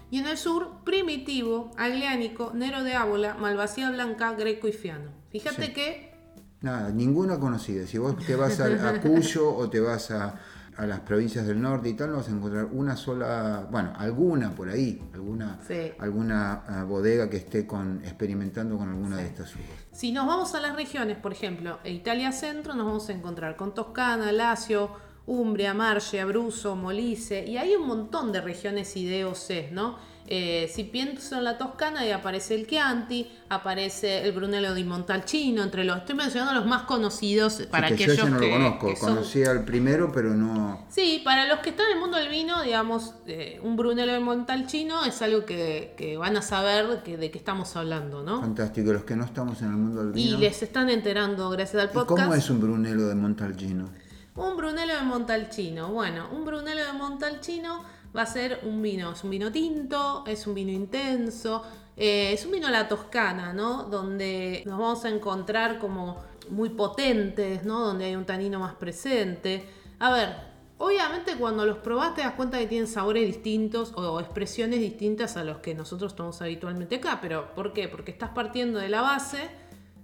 Y 0.10 0.20
en 0.20 0.28
el 0.28 0.38
sur, 0.38 0.70
Primitivo, 0.86 1.72
Agliánico, 1.76 2.52
Nero 2.54 2.84
de 2.84 2.94
Ábola, 2.94 3.34
Malvasía 3.34 3.92
Blanca, 3.92 4.32
Greco 4.36 4.70
y 4.70 4.72
Fiano. 4.72 5.12
Fíjate 5.32 5.74
que 5.74 6.16
Nada, 6.62 6.92
ninguna 6.92 7.38
conocida. 7.38 7.86
Si 7.86 7.98
vos 7.98 8.16
te 8.26 8.38
vas 8.38 8.58
a, 8.62 8.68
a 8.90 9.02
Cuyo 9.02 9.54
o 9.54 9.70
te 9.70 9.82
vas 9.82 10.12
a, 10.12 10.40
a 10.78 10.86
las 10.86 11.00
provincias 11.02 11.48
del 11.48 11.62
norte 11.62 11.90
y 11.90 11.94
tal, 11.94 12.12
no 12.12 12.18
vas 12.18 12.28
a 12.28 12.32
encontrar 12.32 12.66
una 12.72 12.96
sola, 12.98 13.68
bueno, 13.72 13.94
alguna 13.98 14.52
por 14.52 14.70
ahí, 14.70 15.02
alguna, 15.14 15.60
Sí. 15.66 15.92
alguna 16.00 16.64
ah, 16.68 16.84
bodega 16.84 17.30
que 17.30 17.38
esté 17.38 17.66
con, 17.66 18.02
experimentando 18.04 18.78
con 18.78 18.90
alguna 18.90 19.18
de 19.18 19.28
estas 19.28 19.56
uvas. 19.56 19.66
Si 19.92 20.12
nos 20.12 20.28
vamos 20.28 20.54
a 20.56 20.60
las 20.60 20.76
regiones, 20.76 21.18
por 21.18 21.32
ejemplo, 21.32 21.80
e 21.84 21.92
Italia 21.94 22.32
Centro, 22.32 22.74
nos 22.76 22.86
vamos 22.86 23.08
a 23.10 23.14
encontrar 23.14 23.56
con 23.56 23.74
Toscana, 23.74 24.32
Lazio, 24.32 24.92
Umbria, 25.28 25.74
Marche, 25.74 26.20
Abruzzo, 26.22 26.76
Molise, 26.76 27.46
y 27.46 27.58
hay 27.58 27.74
un 27.76 27.88
montón 27.88 28.32
de 28.32 28.42
regiones 28.42 28.96
y 28.98 29.22
DOCs, 29.22 29.72
¿no? 29.72 29.98
Eh, 30.28 30.72
si 30.74 30.84
pienso 30.86 31.38
en 31.38 31.44
la 31.44 31.58
Toscana, 31.60 32.00
ahí 32.00 32.12
aparece 32.12 32.56
el 32.56 32.66
Chianti, 32.66 33.32
aparece 33.50 34.24
el 34.26 34.32
Brunello 34.32 34.74
di 34.74 34.84
Montalcino, 34.84 35.62
entre 35.62 35.84
los, 35.84 35.98
estoy 35.98 36.16
mencionando 36.16 36.54
los 36.60 36.66
más 36.66 36.82
conocidos 36.84 37.62
para 37.70 37.90
Sí, 37.90 37.96
que 37.96 38.06
yo 38.08 38.14
aquellos 38.14 38.28
ese 38.28 38.34
no 38.34 38.40
que, 38.40 38.48
lo 38.48 38.54
conozco, 38.54 38.88
que 38.88 38.96
son- 38.96 39.10
conocía 39.16 39.52
al 39.52 39.66
primero, 39.66 40.12
pero 40.12 40.34
no... 40.34 40.86
Sí, 40.90 41.22
para 41.24 41.48
los 41.48 41.60
que 41.60 41.70
están 41.70 41.86
en 41.88 41.94
el 41.94 42.00
mundo 42.00 42.18
del 42.18 42.30
vino, 42.30 42.62
digamos, 42.64 43.14
eh, 43.28 43.60
un 43.62 43.76
Brunello 43.76 44.14
de 44.14 44.20
Montalcino 44.20 45.06
es 45.06 45.22
algo 45.22 45.46
que, 45.46 45.94
que 45.96 46.18
van 46.18 46.36
a 46.38 46.42
saber 46.42 47.04
que, 47.04 47.18
de 47.18 47.30
qué 47.30 47.38
estamos 47.38 47.76
hablando, 47.76 48.24
¿no? 48.24 48.42
Fantástico, 48.42 48.94
los 48.94 49.04
que 49.04 49.16
no 49.16 49.26
estamos 49.26 49.62
en 49.62 49.68
el 49.68 49.74
mundo 49.78 50.06
del 50.06 50.18
Y 50.20 50.26
vino. 50.30 50.40
les 50.40 50.64
están 50.64 50.90
enterando 50.90 51.50
gracias 51.52 51.84
al 51.84 51.90
¿Y 51.90 51.94
podcast. 51.94 52.24
cómo 52.24 52.34
es 52.34 52.50
un 52.50 52.60
Brunello 52.62 53.08
de 53.08 53.14
Montalgino? 53.16 53.90
Un 54.36 54.58
Brunello 54.58 54.96
de 54.96 55.04
Montalcino. 55.04 55.90
Bueno, 55.94 56.28
un 56.34 56.44
Brunello 56.46 56.84
de 56.86 56.94
Montalcino 56.94 57.84
va 58.16 58.24
a 58.24 58.26
ser 58.26 58.62
un 58.64 58.82
vino, 58.82 59.12
es 59.12 59.24
un 59.24 59.30
vino 59.30 59.52
tinto, 59.52 60.24
es 60.26 60.48
un 60.48 60.54
vino 60.54 60.72
intenso, 60.72 61.64
eh, 61.98 62.32
es 62.34 62.46
un 62.46 62.52
vino 62.52 62.68
a 62.68 62.72
la 62.72 62.88
toscana, 62.88 63.54
¿no? 63.54 63.84
Donde 63.84 64.64
nos 64.66 64.80
vamos 64.80 65.06
a 65.06 65.10
encontrar 65.10 65.80
como 65.80 66.24
muy 66.50 66.70
potentes, 66.70 67.64
¿no? 67.66 67.82
Donde 67.82 68.06
hay 68.06 68.16
un 68.16 68.26
tanino 68.26 68.60
más 68.60 68.76
presente. 68.76 69.66
A 70.00 70.12
ver, 70.12 70.36
obviamente 70.78 71.36
cuando 71.36 71.66
los 71.66 71.78
probás 71.78 72.16
te 72.16 72.22
das 72.22 72.34
cuenta 72.34 72.60
que 72.60 72.68
tienen 72.68 72.88
sabores 72.88 73.26
distintos 73.26 73.94
o 73.96 74.20
expresiones 74.20 74.80
distintas 74.80 75.38
a 75.38 75.44
los 75.44 75.58
que 75.58 75.74
nosotros 75.74 76.16
tomamos 76.16 76.42
habitualmente 76.42 76.96
acá, 76.96 77.20
pero 77.22 77.54
¿por 77.56 77.74
qué? 77.74 77.88
Porque 77.88 78.12
estás 78.12 78.30
partiendo 78.30 78.80
de 78.80 78.90
la 78.90 79.02
base 79.02 79.50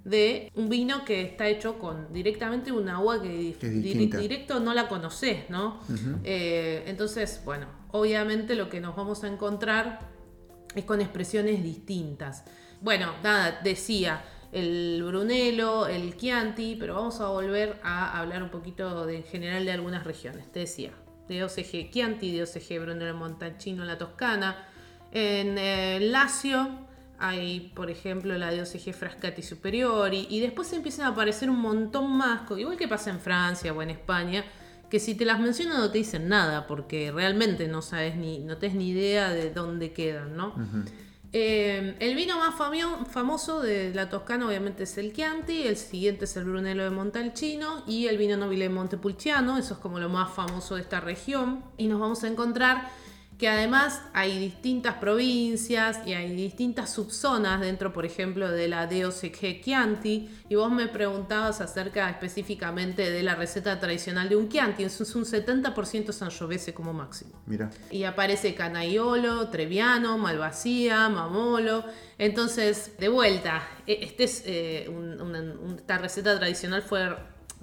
de 0.03 0.51
un 0.55 0.67
vino 0.67 1.05
que 1.05 1.21
está 1.21 1.47
hecho 1.47 1.77
con 1.77 2.11
directamente 2.11 2.71
un 2.71 2.89
agua 2.89 3.21
que, 3.21 3.55
Que 3.59 3.69
directo 3.69 4.59
no 4.59 4.73
la 4.73 4.87
conoces, 4.87 5.49
¿no? 5.49 5.79
Eh, 6.23 6.83
entonces, 6.87 7.41
bueno, 7.45 7.67
obviamente 7.91 8.55
lo 8.55 8.69
que 8.69 8.79
nos 8.79 8.95
vamos 8.95 9.23
a 9.23 9.27
encontrar 9.27 9.99
es 10.75 10.85
con 10.85 11.01
expresiones 11.01 11.63
distintas. 11.63 12.43
Bueno, 12.81 13.13
nada, 13.23 13.59
decía 13.63 14.23
el 14.51 15.01
Brunello, 15.03 15.87
el 15.87 16.17
Chianti, 16.17 16.75
pero 16.79 16.95
vamos 16.95 17.19
a 17.21 17.27
volver 17.27 17.79
a 17.83 18.19
hablar 18.19 18.43
un 18.43 18.49
poquito 18.49 19.05
de, 19.05 19.17
en 19.17 19.23
general 19.23 19.65
de 19.65 19.71
algunas 19.71 20.03
regiones. 20.03 20.51
Te 20.51 20.59
decía, 20.59 20.91
de 21.27 21.43
OCG 21.43 21.91
Chianti, 21.91 22.35
de 22.35 22.43
OCG 22.43 22.81
Brunello 22.81 23.15
Montalcino 23.15 23.83
en 23.83 23.87
la 23.87 23.97
Toscana. 23.97 24.67
En 25.11 25.57
eh, 25.57 25.99
Lazio 26.01 26.69
hay, 27.19 27.71
por 27.75 27.89
ejemplo, 27.89 28.37
la 28.37 28.51
de 28.51 28.61
OCG 28.61 28.93
Frascati 28.93 29.41
Superiori. 29.41 30.27
Y 30.29 30.39
después 30.39 30.71
empiezan 30.73 31.05
a 31.05 31.09
aparecer 31.09 31.49
un 31.49 31.59
montón 31.59 32.11
más, 32.17 32.41
igual 32.57 32.77
que 32.77 32.87
pasa 32.87 33.09
en 33.11 33.19
Francia 33.19 33.71
o 33.71 33.81
en 33.81 33.91
España, 33.91 34.43
que 34.91 34.99
si 34.99 35.15
te 35.15 35.25
las 35.25 35.39
menciono 35.39 35.77
no 35.77 35.89
te 35.89 35.97
dicen 35.97 36.27
nada, 36.27 36.67
porque 36.67 37.11
realmente 37.11 37.67
no 37.67 37.81
sabes 37.81 38.15
ni, 38.15 38.37
no 38.39 38.57
tenés 38.57 38.75
ni 38.75 38.89
idea 38.89 39.29
de 39.31 39.49
dónde 39.49 39.93
quedan, 39.93 40.35
¿no? 40.37 40.53
Eh, 41.33 41.95
el 41.99 42.13
vino 42.15 42.37
más 42.37 42.53
famio- 42.55 43.05
famoso 43.05 43.61
de 43.61 43.93
la 43.95 44.09
Toscana 44.09 44.45
obviamente 44.45 44.83
es 44.83 44.97
el 44.97 45.13
Chianti, 45.13 45.63
el 45.63 45.77
siguiente 45.77 46.25
es 46.25 46.35
el 46.35 46.43
Brunello 46.43 46.83
de 46.83 46.89
Montalcino 46.89 47.83
y 47.87 48.07
el 48.07 48.17
vino 48.17 48.35
Nobile 48.35 48.65
de 48.65 48.69
Montepulciano, 48.69 49.57
eso 49.57 49.75
es 49.75 49.79
como 49.79 49.97
lo 49.97 50.09
más 50.09 50.33
famoso 50.33 50.75
de 50.75 50.81
esta 50.81 50.99
región. 50.99 51.63
Y 51.77 51.87
nos 51.87 52.01
vamos 52.01 52.23
a 52.25 52.27
encontrar 52.27 52.89
que 53.41 53.49
además 53.49 54.03
hay 54.13 54.37
distintas 54.37 54.97
provincias 54.97 55.97
y 56.05 56.13
hay 56.13 56.31
distintas 56.35 56.93
subzonas 56.93 57.59
dentro, 57.59 57.91
por 57.91 58.05
ejemplo, 58.05 58.51
de 58.51 58.67
la 58.67 58.85
DOCG 58.85 59.61
Chianti. 59.63 60.29
Y 60.47 60.53
vos 60.53 60.71
me 60.71 60.87
preguntabas 60.87 61.59
acerca 61.59 62.07
específicamente 62.11 63.09
de 63.09 63.23
la 63.23 63.33
receta 63.33 63.79
tradicional 63.79 64.29
de 64.29 64.35
un 64.35 64.47
Chianti, 64.47 64.83
es 64.83 65.15
un 65.15 65.25
70% 65.25 66.11
Sangiovese 66.11 66.75
como 66.75 66.93
máximo. 66.93 67.31
Mira, 67.47 67.71
Y 67.89 68.03
aparece 68.03 68.53
Canaiolo, 68.53 69.49
Treviano, 69.49 70.19
Malvasía, 70.19 71.09
Mamolo. 71.09 71.83
Entonces, 72.19 72.91
de 72.99 73.09
vuelta, 73.09 73.63
e- 73.87 74.03
este 74.03 74.25
es, 74.25 74.43
eh, 74.45 74.85
un- 74.87 75.19
una- 75.19 75.39
un- 75.39 75.77
esta 75.79 75.97
receta 75.97 76.37
tradicional 76.37 76.83
fue 76.83 77.09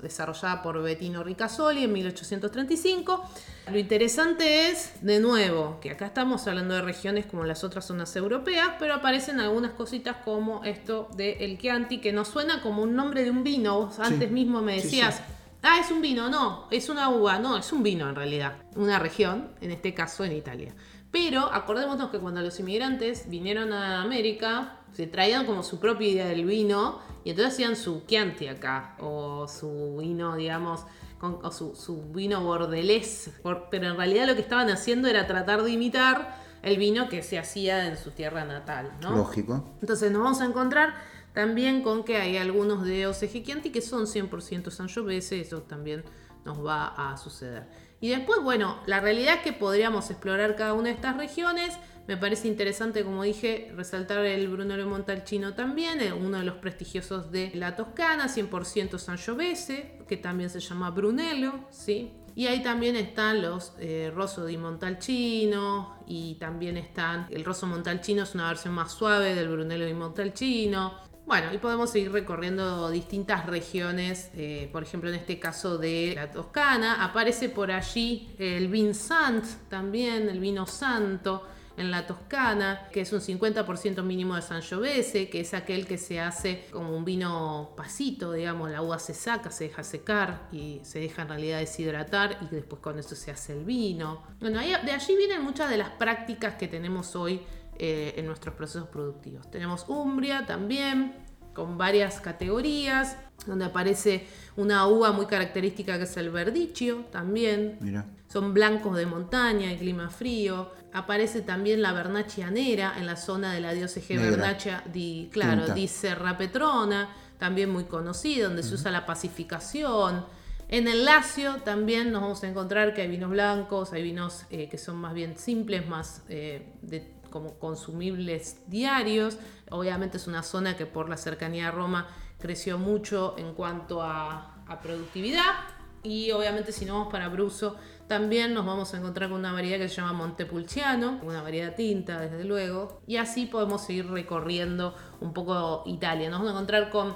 desarrollada 0.02 0.62
por 0.62 0.82
Bettino 0.82 1.22
Ricasoli 1.22 1.84
en 1.84 1.92
1835. 1.92 3.30
Lo 3.70 3.78
interesante 3.78 4.68
es, 4.68 4.92
de 5.02 5.20
nuevo, 5.20 5.78
que 5.80 5.90
acá 5.90 6.06
estamos 6.06 6.46
hablando 6.46 6.74
de 6.74 6.82
regiones 6.82 7.26
como 7.26 7.44
las 7.44 7.64
otras 7.64 7.86
zonas 7.86 8.14
europeas, 8.16 8.70
pero 8.78 8.94
aparecen 8.94 9.40
algunas 9.40 9.72
cositas 9.72 10.16
como 10.24 10.64
esto 10.64 11.08
de 11.16 11.44
El 11.44 11.58
Chianti, 11.58 11.98
que 11.98 12.12
nos 12.12 12.28
suena 12.28 12.62
como 12.62 12.82
un 12.82 12.94
nombre 12.94 13.24
de 13.24 13.30
un 13.30 13.44
vino. 13.44 13.86
Vos 13.86 13.98
antes 13.98 14.30
mismo 14.30 14.62
me 14.62 14.78
Sí, 14.78 14.84
decías, 14.84 15.16
sí. 15.16 15.22
Ah, 15.62 15.80
es 15.80 15.90
un 15.90 16.00
vino, 16.00 16.30
no, 16.30 16.68
es 16.70 16.88
una 16.88 17.10
uva, 17.10 17.38
no, 17.40 17.56
es 17.56 17.72
un 17.72 17.82
vino 17.82 18.08
en 18.08 18.14
realidad, 18.14 18.54
una 18.76 18.98
región, 19.00 19.48
en 19.60 19.72
este 19.72 19.92
caso 19.92 20.24
en 20.24 20.32
Italia. 20.32 20.72
Pero 21.10 21.52
acordémonos 21.52 22.10
que 22.10 22.18
cuando 22.18 22.40
los 22.42 22.58
inmigrantes 22.60 23.28
vinieron 23.30 23.72
a 23.72 24.02
América, 24.02 24.76
se 24.92 25.06
traían 25.06 25.46
como 25.46 25.62
su 25.62 25.80
propia 25.80 26.08
idea 26.08 26.26
del 26.26 26.44
vino 26.44 26.98
y 27.24 27.30
entonces 27.30 27.54
hacían 27.54 27.76
su 27.76 28.02
Chianti 28.06 28.46
acá, 28.48 28.94
o 29.00 29.48
su 29.48 29.96
vino, 30.00 30.36
digamos, 30.36 30.82
con, 31.18 31.38
o 31.42 31.50
su, 31.50 31.74
su 31.74 32.02
vino 32.12 32.42
bordelés, 32.42 33.30
por- 33.42 33.68
pero 33.70 33.88
en 33.88 33.96
realidad 33.96 34.26
lo 34.26 34.34
que 34.34 34.40
estaban 34.42 34.68
haciendo 34.70 35.08
era 35.08 35.26
tratar 35.26 35.62
de 35.62 35.70
imitar 35.72 36.36
el 36.62 36.76
vino 36.76 37.08
que 37.08 37.22
se 37.22 37.38
hacía 37.38 37.86
en 37.88 37.96
su 37.96 38.10
tierra 38.10 38.44
natal, 38.44 38.90
¿no? 39.02 39.16
lógico. 39.16 39.64
Entonces 39.80 40.10
nos 40.12 40.22
vamos 40.22 40.40
a 40.40 40.44
encontrar 40.44 40.94
también 41.32 41.82
con 41.82 42.04
que 42.04 42.16
hay 42.18 42.36
algunos 42.36 42.84
de 42.84 43.06
OCG 43.06 43.42
Chianti 43.44 43.70
que 43.70 43.80
son 43.80 44.06
100% 44.06 44.70
Sangiovese, 44.70 45.40
eso 45.40 45.62
también 45.62 46.04
nos 46.48 46.64
va 46.64 46.86
a 46.96 47.16
suceder. 47.16 47.66
Y 48.00 48.08
después, 48.08 48.40
bueno, 48.42 48.80
la 48.86 49.00
realidad 49.00 49.36
es 49.36 49.40
que 49.42 49.52
podríamos 49.52 50.10
explorar 50.10 50.56
cada 50.56 50.72
una 50.72 50.88
de 50.88 50.94
estas 50.94 51.16
regiones. 51.16 51.76
Me 52.06 52.16
parece 52.16 52.48
interesante, 52.48 53.04
como 53.04 53.22
dije, 53.22 53.70
resaltar 53.76 54.24
el 54.24 54.48
Brunello 54.48 54.86
Montalcino 54.86 55.54
también, 55.54 56.00
eh, 56.00 56.12
uno 56.12 56.38
de 56.38 56.44
los 56.44 56.54
prestigiosos 56.56 57.30
de 57.30 57.50
la 57.54 57.76
Toscana, 57.76 58.28
100% 58.28 58.98
Sangiovese, 58.98 59.98
que 60.08 60.16
también 60.16 60.48
se 60.48 60.60
llama 60.60 60.90
Brunello, 60.90 61.52
¿sí? 61.70 62.12
Y 62.34 62.46
ahí 62.46 62.62
también 62.62 62.96
están 62.96 63.42
los 63.42 63.74
eh, 63.78 64.12
Rosso 64.14 64.46
di 64.46 64.56
Montalcino 64.56 65.98
y 66.06 66.36
también 66.36 66.76
están 66.76 67.26
el 67.30 67.44
Rosso 67.44 67.66
Montalcino 67.66 68.22
es 68.22 68.34
una 68.34 68.46
versión 68.46 68.74
más 68.74 68.92
suave 68.92 69.34
del 69.34 69.48
Brunello 69.48 69.84
di 69.84 69.92
Montalcino. 69.92 71.07
Bueno, 71.28 71.52
y 71.52 71.58
podemos 71.58 71.90
seguir 71.90 72.10
recorriendo 72.10 72.88
distintas 72.88 73.44
regiones, 73.44 74.30
eh, 74.34 74.70
por 74.72 74.82
ejemplo 74.82 75.10
en 75.10 75.16
este 75.16 75.38
caso 75.38 75.76
de 75.76 76.14
la 76.14 76.30
Toscana, 76.30 77.04
aparece 77.04 77.50
por 77.50 77.70
allí 77.70 78.34
el 78.38 78.68
Vin 78.68 78.94
Sant 78.94 79.44
también, 79.68 80.30
el 80.30 80.40
vino 80.40 80.66
santo 80.66 81.46
en 81.76 81.90
la 81.90 82.06
Toscana, 82.06 82.88
que 82.90 83.02
es 83.02 83.12
un 83.12 83.20
50% 83.20 84.02
mínimo 84.02 84.36
de 84.36 84.42
Sangiovese, 84.42 85.28
que 85.28 85.40
es 85.40 85.52
aquel 85.52 85.86
que 85.86 85.98
se 85.98 86.18
hace 86.18 86.64
como 86.72 86.96
un 86.96 87.04
vino 87.04 87.74
pasito, 87.76 88.32
digamos, 88.32 88.70
la 88.70 88.80
uva 88.80 88.98
se 88.98 89.12
saca, 89.12 89.50
se 89.50 89.64
deja 89.64 89.84
secar 89.84 90.48
y 90.50 90.80
se 90.82 90.98
deja 90.98 91.22
en 91.22 91.28
realidad 91.28 91.58
deshidratar 91.58 92.38
y 92.40 92.54
después 92.54 92.80
con 92.80 92.98
eso 92.98 93.14
se 93.14 93.30
hace 93.30 93.52
el 93.52 93.64
vino. 93.66 94.22
Bueno, 94.40 94.60
de 94.60 94.92
allí 94.92 95.14
vienen 95.14 95.42
muchas 95.42 95.68
de 95.68 95.76
las 95.76 95.90
prácticas 95.90 96.54
que 96.54 96.68
tenemos 96.68 97.14
hoy 97.14 97.42
eh, 97.78 98.14
en 98.16 98.26
nuestros 98.26 98.54
procesos 98.54 98.88
productivos. 98.88 99.50
Tenemos 99.50 99.84
Umbria 99.88 100.44
también, 100.46 101.14
con 101.54 101.76
varias 101.78 102.20
categorías, 102.20 103.16
donde 103.46 103.64
aparece 103.64 104.26
una 104.56 104.86
uva 104.86 105.12
muy 105.12 105.26
característica 105.26 105.96
que 105.98 106.04
es 106.04 106.16
el 106.16 106.30
verdicchio 106.30 107.04
también, 107.10 107.78
Mira, 107.80 108.06
son 108.28 108.52
blancos 108.54 108.96
de 108.96 109.06
montaña 109.06 109.72
y 109.72 109.76
clima 109.78 110.10
frío. 110.10 110.70
Aparece 110.92 111.40
también 111.40 111.82
la 111.82 111.92
Vernaccia 111.92 112.50
Nera 112.50 112.94
en 112.98 113.06
la 113.06 113.16
zona 113.16 113.52
de 113.52 113.60
la 113.60 113.74
DOCG 113.74 114.10
Negra. 114.10 114.30
Vernaccia 114.30 114.84
di, 114.92 115.28
claro, 115.32 115.62
Tinta. 115.62 115.74
di 115.74 115.88
Serra 115.88 116.36
Petrona, 116.36 117.08
también 117.38 117.70
muy 117.70 117.84
conocida, 117.84 118.46
donde 118.48 118.62
se 118.62 118.74
usa 118.74 118.90
la 118.90 119.04
pacificación. 119.06 120.24
En 120.68 120.86
el 120.86 121.04
Lacio 121.06 121.56
también 121.64 122.12
nos 122.12 122.20
vamos 122.22 122.42
a 122.44 122.48
encontrar 122.48 122.92
que 122.92 123.00
hay 123.02 123.08
vinos 123.08 123.30
blancos, 123.30 123.92
hay 123.94 124.02
vinos 124.02 124.44
eh, 124.50 124.68
que 124.68 124.76
son 124.78 124.96
más 124.96 125.14
bien 125.14 125.36
simples, 125.38 125.86
más 125.88 126.22
eh, 126.28 126.74
de- 126.82 127.10
como 127.30 127.58
consumibles 127.58 128.62
diarios. 128.68 129.38
Obviamente 129.70 130.16
es 130.16 130.26
una 130.26 130.42
zona 130.42 130.76
que 130.76 130.86
por 130.86 131.08
la 131.08 131.16
cercanía 131.16 131.68
a 131.68 131.70
Roma 131.70 132.08
creció 132.38 132.78
mucho 132.78 133.34
en 133.38 133.54
cuanto 133.54 134.02
a, 134.02 134.54
productividad. 134.82 135.54
Y 136.02 136.30
obviamente 136.30 136.72
si 136.72 136.84
no 136.84 136.94
vamos 136.94 137.10
para 137.10 137.24
Abruzzo, 137.24 137.76
también 138.06 138.52
nos 138.52 138.66
vamos 138.66 138.92
a 138.92 138.98
encontrar 138.98 139.30
con 139.30 139.38
una 139.38 139.52
variedad 139.52 139.78
que 139.78 139.88
se 139.88 139.96
llama 139.96 140.12
Montepulciano, 140.12 141.20
una 141.22 141.42
variedad 141.42 141.74
tinta, 141.74 142.20
desde 142.20 142.44
luego. 142.44 143.00
Y 143.06 143.16
así 143.16 143.46
podemos 143.46 143.82
seguir 143.82 144.10
recorriendo 144.10 144.94
un 145.20 145.32
poco 145.32 145.84
Italia. 145.86 146.28
Nos 146.28 146.40
vamos 146.40 146.50
a 146.50 146.54
encontrar 146.54 146.90
con 146.90 147.14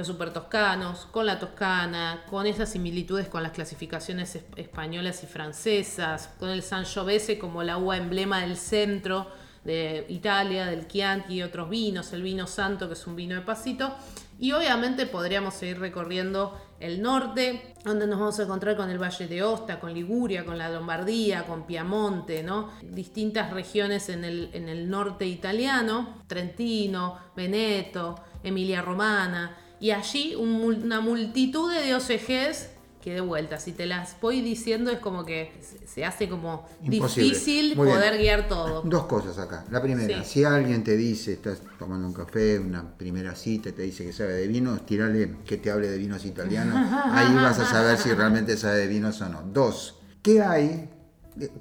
los 0.00 0.06
super 0.06 0.32
toscanos, 0.32 1.06
con 1.10 1.26
la 1.26 1.38
toscana, 1.38 2.24
con 2.30 2.46
esas 2.46 2.70
similitudes 2.70 3.28
con 3.28 3.42
las 3.42 3.52
clasificaciones 3.52 4.38
españolas 4.56 5.22
y 5.22 5.26
francesas, 5.26 6.30
con 6.38 6.48
el 6.48 6.62
Sangiovese 6.62 7.38
como 7.38 7.62
la 7.62 7.76
uva 7.76 7.98
emblema 7.98 8.40
del 8.40 8.56
centro 8.56 9.26
de 9.62 10.06
Italia, 10.08 10.64
del 10.66 10.88
Chianti 10.88 11.34
y 11.34 11.42
otros 11.42 11.68
vinos, 11.68 12.14
el 12.14 12.22
vino 12.22 12.46
santo 12.46 12.88
que 12.88 12.94
es 12.94 13.06
un 13.06 13.14
vino 13.14 13.34
de 13.34 13.42
pasito. 13.42 13.94
Y 14.38 14.52
obviamente 14.52 15.04
podríamos 15.04 15.52
seguir 15.52 15.78
recorriendo 15.78 16.58
el 16.80 17.02
norte, 17.02 17.74
donde 17.84 18.06
nos 18.06 18.18
vamos 18.18 18.38
a 18.40 18.44
encontrar 18.44 18.74
con 18.74 18.88
el 18.88 18.96
Valle 18.96 19.28
de 19.28 19.42
Osta, 19.42 19.78
con 19.78 19.92
Liguria, 19.92 20.46
con 20.46 20.56
la 20.56 20.70
Lombardía, 20.70 21.44
con 21.46 21.66
Piamonte, 21.66 22.42
¿no? 22.42 22.70
Distintas 22.80 23.52
regiones 23.52 24.08
en 24.08 24.24
el, 24.24 24.48
en 24.54 24.70
el 24.70 24.88
norte 24.88 25.26
italiano, 25.26 26.22
Trentino, 26.26 27.18
Veneto, 27.36 28.18
Emilia 28.42 28.80
Romana, 28.80 29.58
y 29.80 29.90
allí 29.90 30.34
una 30.34 31.00
multitud 31.00 31.72
de 31.72 31.94
OCGs 31.94 32.68
que 33.00 33.14
de 33.14 33.22
vuelta, 33.22 33.58
si 33.58 33.72
te 33.72 33.86
las 33.86 34.14
voy 34.20 34.42
diciendo 34.42 34.90
es 34.90 34.98
como 34.98 35.24
que 35.24 35.52
se 35.86 36.04
hace 36.04 36.28
como 36.28 36.68
difícil 36.82 37.74
poder 37.74 38.18
guiar 38.18 38.46
todo. 38.46 38.82
Dos 38.82 39.06
cosas 39.06 39.38
acá. 39.38 39.64
La 39.70 39.80
primera, 39.80 40.22
si 40.22 40.44
alguien 40.44 40.84
te 40.84 40.98
dice, 40.98 41.32
estás 41.32 41.62
tomando 41.78 42.06
un 42.06 42.12
café, 42.12 42.58
una 42.58 42.96
primera 42.96 43.34
cita, 43.34 43.72
te 43.72 43.82
dice 43.82 44.04
que 44.04 44.12
sabe 44.12 44.34
de 44.34 44.46
vinos, 44.46 44.84
tirale 44.84 45.36
que 45.46 45.56
te 45.56 45.70
hable 45.70 45.88
de 45.88 45.96
vinos 45.96 46.26
italianos, 46.26 46.74
ahí 47.10 47.34
vas 47.34 47.58
a 47.58 47.64
saber 47.64 47.96
si 47.96 48.12
realmente 48.12 48.56
sabe 48.58 48.80
de 48.80 48.86
vinos 48.86 49.20
o 49.22 49.28
no. 49.30 49.42
Dos, 49.42 49.98
¿qué 50.22 50.42
hay 50.42 50.90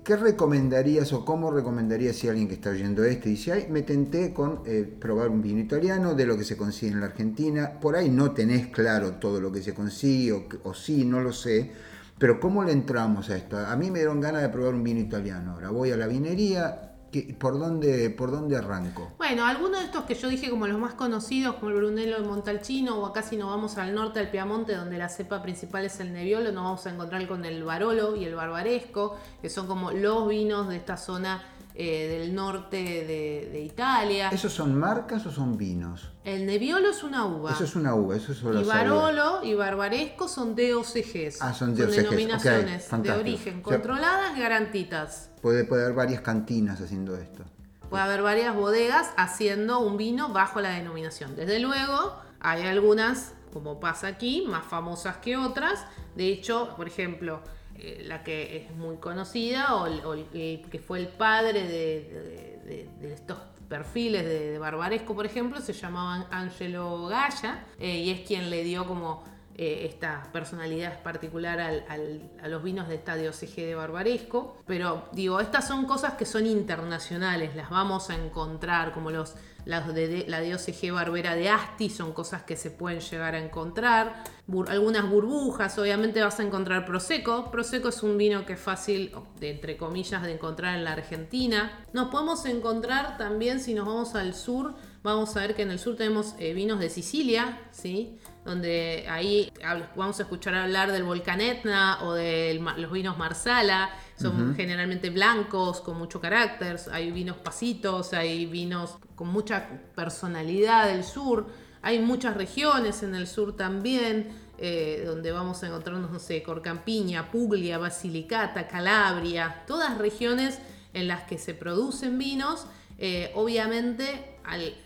¿Qué 0.03 0.15
recomendarías 0.15 1.13
o 1.13 1.23
cómo 1.23 1.51
recomendarías 1.51 2.15
si 2.15 2.27
alguien 2.27 2.47
que 2.47 2.55
está 2.55 2.71
oyendo 2.71 3.03
esto 3.03 3.29
dice, 3.29 3.51
ay, 3.51 3.67
me 3.69 3.83
tenté 3.83 4.33
con 4.33 4.61
eh, 4.65 4.83
probar 4.99 5.29
un 5.29 5.41
vino 5.41 5.59
italiano 5.59 6.15
de 6.15 6.25
lo 6.25 6.35
que 6.37 6.43
se 6.43 6.57
consigue 6.57 6.91
en 6.91 6.99
la 6.99 7.05
Argentina? 7.05 7.79
Por 7.79 7.95
ahí 7.95 8.09
no 8.09 8.31
tenés 8.31 8.67
claro 8.67 9.13
todo 9.13 9.39
lo 9.39 9.51
que 9.51 9.61
se 9.61 9.73
consigue 9.73 10.33
o 10.63 10.73
sí, 10.73 11.05
no 11.05 11.21
lo 11.21 11.31
sé. 11.31 11.71
Pero 12.17 12.39
¿cómo 12.39 12.63
le 12.63 12.73
entramos 12.73 13.29
a 13.29 13.37
esto? 13.37 13.57
A 13.57 13.75
mí 13.75 13.91
me 13.91 13.99
dieron 13.99 14.19
ganas 14.19 14.41
de 14.41 14.49
probar 14.49 14.73
un 14.73 14.83
vino 14.83 14.99
italiano. 14.99 15.53
Ahora 15.53 15.69
voy 15.69 15.91
a 15.91 15.97
la 15.97 16.07
vinería, 16.07 16.95
¿Por 17.37 17.59
dónde, 17.59 18.09
¿Por 18.09 18.31
dónde 18.31 18.57
arranco? 18.57 19.11
Bueno, 19.17 19.45
algunos 19.45 19.79
de 19.79 19.85
estos 19.85 20.03
que 20.03 20.15
yo 20.15 20.29
dije 20.29 20.49
como 20.49 20.67
los 20.67 20.79
más 20.79 20.93
conocidos, 20.93 21.55
como 21.55 21.71
el 21.71 21.77
Brunello 21.77 22.21
de 22.21 22.27
Montalcino, 22.27 22.99
o 22.99 23.05
acá 23.05 23.23
si 23.23 23.37
nos 23.37 23.49
vamos 23.49 23.77
al 23.77 23.95
norte 23.95 24.19
del 24.19 24.29
Piamonte, 24.29 24.75
donde 24.75 24.97
la 24.97 25.09
cepa 25.09 25.41
principal 25.41 25.85
es 25.85 25.99
el 25.99 26.13
Nebbiolo, 26.13 26.51
nos 26.51 26.63
vamos 26.63 26.85
a 26.85 26.91
encontrar 26.91 27.27
con 27.27 27.45
el 27.45 27.63
Barolo 27.63 28.15
y 28.15 28.25
el 28.25 28.35
Barbaresco, 28.35 29.17
que 29.41 29.49
son 29.49 29.67
como 29.67 29.91
los 29.91 30.27
vinos 30.27 30.69
de 30.69 30.77
esta 30.77 30.97
zona 30.97 31.43
eh, 31.81 32.19
del 32.19 32.35
norte 32.35 32.77
de, 32.77 33.61
Italia. 33.61 34.29
¿Esos 34.29 34.51
son 34.51 34.77
marcas 34.77 35.25
o 35.25 35.31
son 35.31 35.57
vinos? 35.57 36.11
El 36.29 36.45
Nebbiolo 36.45 36.91
es 36.91 37.03
una 37.03 37.25
uva. 37.25 37.51
Eso 37.51 37.63
es 37.63 37.75
una 37.75 37.95
uva, 37.95 38.15
eso 38.15 38.33
es 38.33 38.41
Y 38.43 38.63
Barolo 38.63 39.43
y 39.43 39.55
Barbaresco 39.55 40.27
son 40.27 40.55
DOCGs. 40.55 41.41
Ah, 41.41 41.55
son 41.55 41.75
DOCGs. 41.75 41.95
Son 41.95 42.03
denominaciones 42.03 42.87
de 43.01 43.11
origen 43.11 43.61
controladas, 43.63 44.37
garantitas. 44.37 45.31
Puede, 45.41 45.63
puede 45.63 45.85
haber 45.85 45.95
varias 45.95 46.21
cantinas 46.21 46.79
haciendo 46.81 47.17
esto. 47.17 47.45
Puede 47.89 48.03
haber 48.03 48.21
varias 48.21 48.55
bodegas 48.55 49.09
haciendo 49.17 49.79
un 49.79 49.97
vino 49.97 50.29
bajo 50.29 50.61
la 50.61 50.69
denominación. 50.69 51.35
Desde 51.35 51.59
luego, 51.59 52.15
hay 52.39 52.61
algunas, 52.67 53.33
como 53.51 53.79
pasa 53.79 54.05
aquí, 54.05 54.45
más 54.47 54.65
famosas 54.65 55.17
que 55.17 55.35
otras. 55.35 55.83
De 56.15 56.27
hecho, 56.27 56.75
por 56.77 56.87
ejemplo, 56.87 57.41
eh, 57.75 58.03
la 58.05 58.23
que 58.23 58.57
es 58.57 58.75
muy 58.75 58.97
conocida 58.97 59.75
o, 59.77 59.85
que 60.31 60.83
fue 60.85 60.99
el 60.99 61.07
padre 61.07 61.63
de, 61.63 62.87
estos 63.01 63.39
perfiles 63.69 64.25
de, 64.25 64.57
Barbaresco, 64.57 65.15
por 65.15 65.25
ejemplo, 65.25 65.61
se 65.61 65.73
llamaban 65.73 66.25
Angelo 66.31 67.05
Gaya 67.05 67.65
eh, 67.79 67.99
y 67.99 68.09
es 68.09 68.27
quien 68.27 68.49
le 68.49 68.63
dio 68.63 68.85
como 68.85 69.23
eh, 69.61 69.85
esta 69.91 70.23
personalidad 70.31 71.03
particular 71.03 71.59
a 71.59 72.47
los 72.47 72.63
vinos 72.63 72.87
de 72.87 72.95
estadio 72.95 73.33
CG 73.33 73.57
de 73.57 73.75
Barbaresco. 73.75 74.55
Pero 74.65 75.09
digo, 75.11 75.41
estas 75.41 75.67
son 75.67 75.85
cosas 75.85 76.13
que 76.13 76.23
son 76.23 76.45
internacionales, 76.45 77.57
las 77.57 77.69
vamos 77.69 78.09
a 78.09 78.15
encontrar 78.15 78.93
como 78.93 79.11
los 79.11 79.35
la 79.65 79.81
de, 79.81 80.23
la 80.27 80.39
de 80.39 80.91
Barbera 80.91 81.35
de 81.35 81.49
Asti 81.49 81.89
son 81.89 82.13
cosas 82.13 82.43
que 82.43 82.55
se 82.55 82.71
pueden 82.71 83.01
llegar 83.01 83.35
a 83.35 83.39
encontrar. 83.39 84.23
algunas 84.67 85.09
burbujas, 85.09 85.77
obviamente 85.77 86.21
vas 86.21 86.39
a 86.39 86.43
encontrar 86.43 86.85
Prosecco. 86.85 87.51
Prosecco 87.51 87.89
es 87.89 88.01
un 88.01 88.17
vino 88.17 88.45
que 88.45 88.53
es 88.53 88.59
fácil, 88.59 89.11
de, 89.41 89.51
entre 89.51 89.75
comillas, 89.75 90.23
de 90.23 90.31
encontrar 90.31 90.75
en 90.75 90.85
la 90.85 90.93
Argentina. 90.93 91.85
Nos 91.93 92.09
podemos 92.09 92.45
encontrar 92.45 93.17
también, 93.17 93.59
si 93.59 93.73
nos 93.73 93.85
vamos 93.85 94.15
al 94.15 94.33
sur, 94.33 94.73
vamos 95.03 95.35
a 95.35 95.41
ver 95.41 95.55
que 95.55 95.61
en 95.61 95.71
el 95.71 95.79
sur 95.79 95.95
tenemos 95.95 96.35
eh, 96.39 96.53
vinos 96.53 96.79
de 96.79 96.89
Sicilia, 96.89 97.59
¿sí? 97.71 98.17
donde 98.43 99.05
ahí 99.09 99.51
vamos 99.95 100.19
a 100.19 100.23
escuchar 100.23 100.55
hablar 100.55 100.91
del 100.91 101.03
volcán 101.03 101.39
Etna 101.39 101.99
o 102.03 102.13
de 102.13 102.59
los 102.77 102.91
vinos 102.91 103.17
Marsala, 103.17 103.91
son 104.19 104.55
generalmente 104.55 105.09
blancos, 105.09 105.81
con 105.81 105.97
mucho 105.97 106.19
carácter, 106.19 106.79
hay 106.91 107.11
vinos 107.11 107.37
pasitos, 107.37 108.13
hay 108.13 108.45
vinos 108.47 108.97
con 109.15 109.27
mucha 109.27 109.67
personalidad 109.95 110.87
del 110.87 111.03
sur, 111.03 111.47
hay 111.81 111.99
muchas 111.99 112.35
regiones 112.35 113.03
en 113.03 113.15
el 113.15 113.27
sur 113.27 113.55
también, 113.55 114.29
eh, 114.57 115.03
donde 115.05 115.31
vamos 115.31 115.63
a 115.63 115.67
encontrarnos, 115.67 116.11
no 116.11 116.19
sé, 116.19 116.43
Corcampiña, 116.43 117.31
Puglia, 117.31 117.77
Basilicata, 117.77 118.67
Calabria, 118.67 119.63
todas 119.67 119.97
regiones 119.97 120.59
en 120.93 121.07
las 121.07 121.23
que 121.23 121.37
se 121.37 121.53
producen 121.53 122.17
vinos, 122.17 122.65
eh, 122.97 123.31
obviamente 123.35 124.28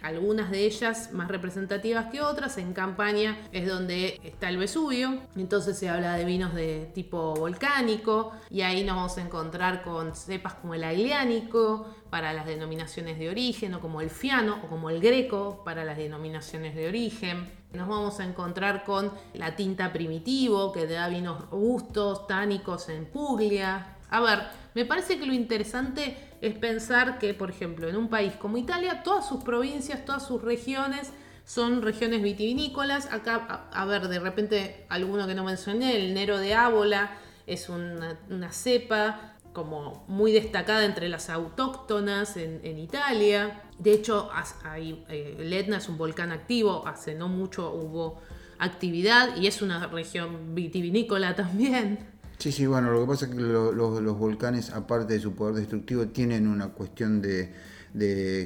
algunas 0.01 0.51
de 0.51 0.65
ellas 0.65 1.11
más 1.13 1.27
representativas 1.27 2.07
que 2.11 2.21
otras. 2.21 2.57
En 2.57 2.73
campaña 2.73 3.37
es 3.51 3.67
donde 3.67 4.19
está 4.23 4.49
el 4.49 4.57
Vesubio, 4.57 5.19
entonces 5.35 5.77
se 5.77 5.89
habla 5.89 6.15
de 6.15 6.25
vinos 6.25 6.53
de 6.53 6.91
tipo 6.93 7.33
volcánico 7.35 8.31
y 8.49 8.61
ahí 8.61 8.83
nos 8.83 8.95
vamos 8.95 9.17
a 9.17 9.21
encontrar 9.21 9.83
con 9.83 10.15
cepas 10.15 10.55
como 10.55 10.73
el 10.73 10.83
agliánico 10.83 11.87
para 12.09 12.33
las 12.33 12.45
denominaciones 12.45 13.17
de 13.17 13.29
origen 13.29 13.73
o 13.73 13.79
como 13.79 14.01
el 14.01 14.09
fiano 14.09 14.59
o 14.63 14.67
como 14.67 14.89
el 14.89 15.01
greco 15.01 15.63
para 15.65 15.83
las 15.83 15.97
denominaciones 15.97 16.75
de 16.75 16.87
origen. 16.87 17.49
Nos 17.73 17.87
vamos 17.87 18.19
a 18.19 18.23
encontrar 18.23 18.83
con 18.83 19.11
la 19.33 19.55
tinta 19.55 19.91
primitivo 19.91 20.71
que 20.71 20.85
da 20.85 21.07
vinos 21.07 21.49
robustos, 21.49 22.27
tánicos 22.27 22.87
en 22.89 23.05
Puglia. 23.05 23.97
A 24.13 24.21
ver, 24.21 24.43
me 24.75 24.85
parece 24.85 25.17
que 25.17 25.25
lo 25.25 25.33
interesante 25.33 26.15
es 26.39 26.53
pensar 26.53 27.17
que, 27.17 27.33
por 27.33 27.49
ejemplo, 27.49 27.89
en 27.89 27.95
un 27.95 28.09
país 28.09 28.33
como 28.33 28.57
Italia, 28.57 29.01
todas 29.01 29.27
sus 29.27 29.43
provincias, 29.43 30.05
todas 30.05 30.27
sus 30.27 30.39
regiones 30.39 31.11
son 31.45 31.81
regiones 31.81 32.21
vitivinícolas. 32.21 33.11
Acá, 33.11 33.67
a, 33.73 33.85
ver, 33.85 34.09
de 34.09 34.19
repente, 34.19 34.85
alguno 34.89 35.25
que 35.25 35.33
no 35.33 35.43
mencioné, 35.43 35.95
el 35.95 36.13
Nero 36.13 36.37
de 36.37 36.53
Ábola 36.53 37.17
es 37.47 37.69
una, 37.69 38.19
cepa 38.51 39.33
como 39.51 40.05
muy 40.07 40.31
destacada 40.31 40.85
entre 40.85 41.09
las 41.09 41.31
autóctonas 41.31 42.37
en, 42.37 42.77
Italia. 42.77 43.63
De 43.79 43.93
hecho, 43.93 44.29
hay, 44.63 45.03
eh, 45.09 45.37
el 45.39 45.51
Etna 45.51 45.77
es 45.77 45.89
un 45.89 45.97
volcán 45.97 46.31
activo, 46.31 46.87
hace 46.87 47.15
no 47.15 47.29
mucho 47.29 47.73
hubo 47.73 48.21
actividad 48.59 49.35
y 49.37 49.47
es 49.47 49.63
una 49.63 49.87
región 49.87 50.53
vitivinícola 50.53 51.35
también. 51.35 52.12
Sí, 52.37 52.51
sí, 52.51 52.65
bueno, 52.65 52.91
lo 52.91 53.01
que 53.01 53.07
pasa 53.07 53.25
es 53.25 53.31
que 53.31 53.37
los 53.37 54.17
volcanes, 54.17 54.71
aparte 54.71 55.13
de 55.13 55.19
su 55.19 55.33
poder 55.33 55.55
destructivo, 55.55 56.07
tienen 56.07 56.47
una 56.47 56.69
cuestión 56.69 57.21
de, 57.21 57.53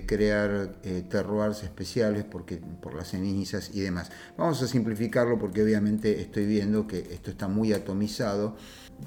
crear 0.06 0.76
eh, 0.84 1.04
terroirs 1.10 1.64
especiales 1.64 2.26
porque, 2.26 2.58
por 2.58 2.94
las 2.94 3.10
cenizas 3.10 3.72
y 3.74 3.80
demás. 3.80 4.12
Vamos 4.38 4.62
a 4.62 4.68
simplificarlo 4.68 5.40
porque 5.40 5.64
obviamente 5.64 6.22
estoy 6.22 6.46
viendo 6.46 6.86
que 6.86 7.00
esto 7.00 7.32
está 7.32 7.48
muy 7.48 7.74
atomizado. 7.74 8.58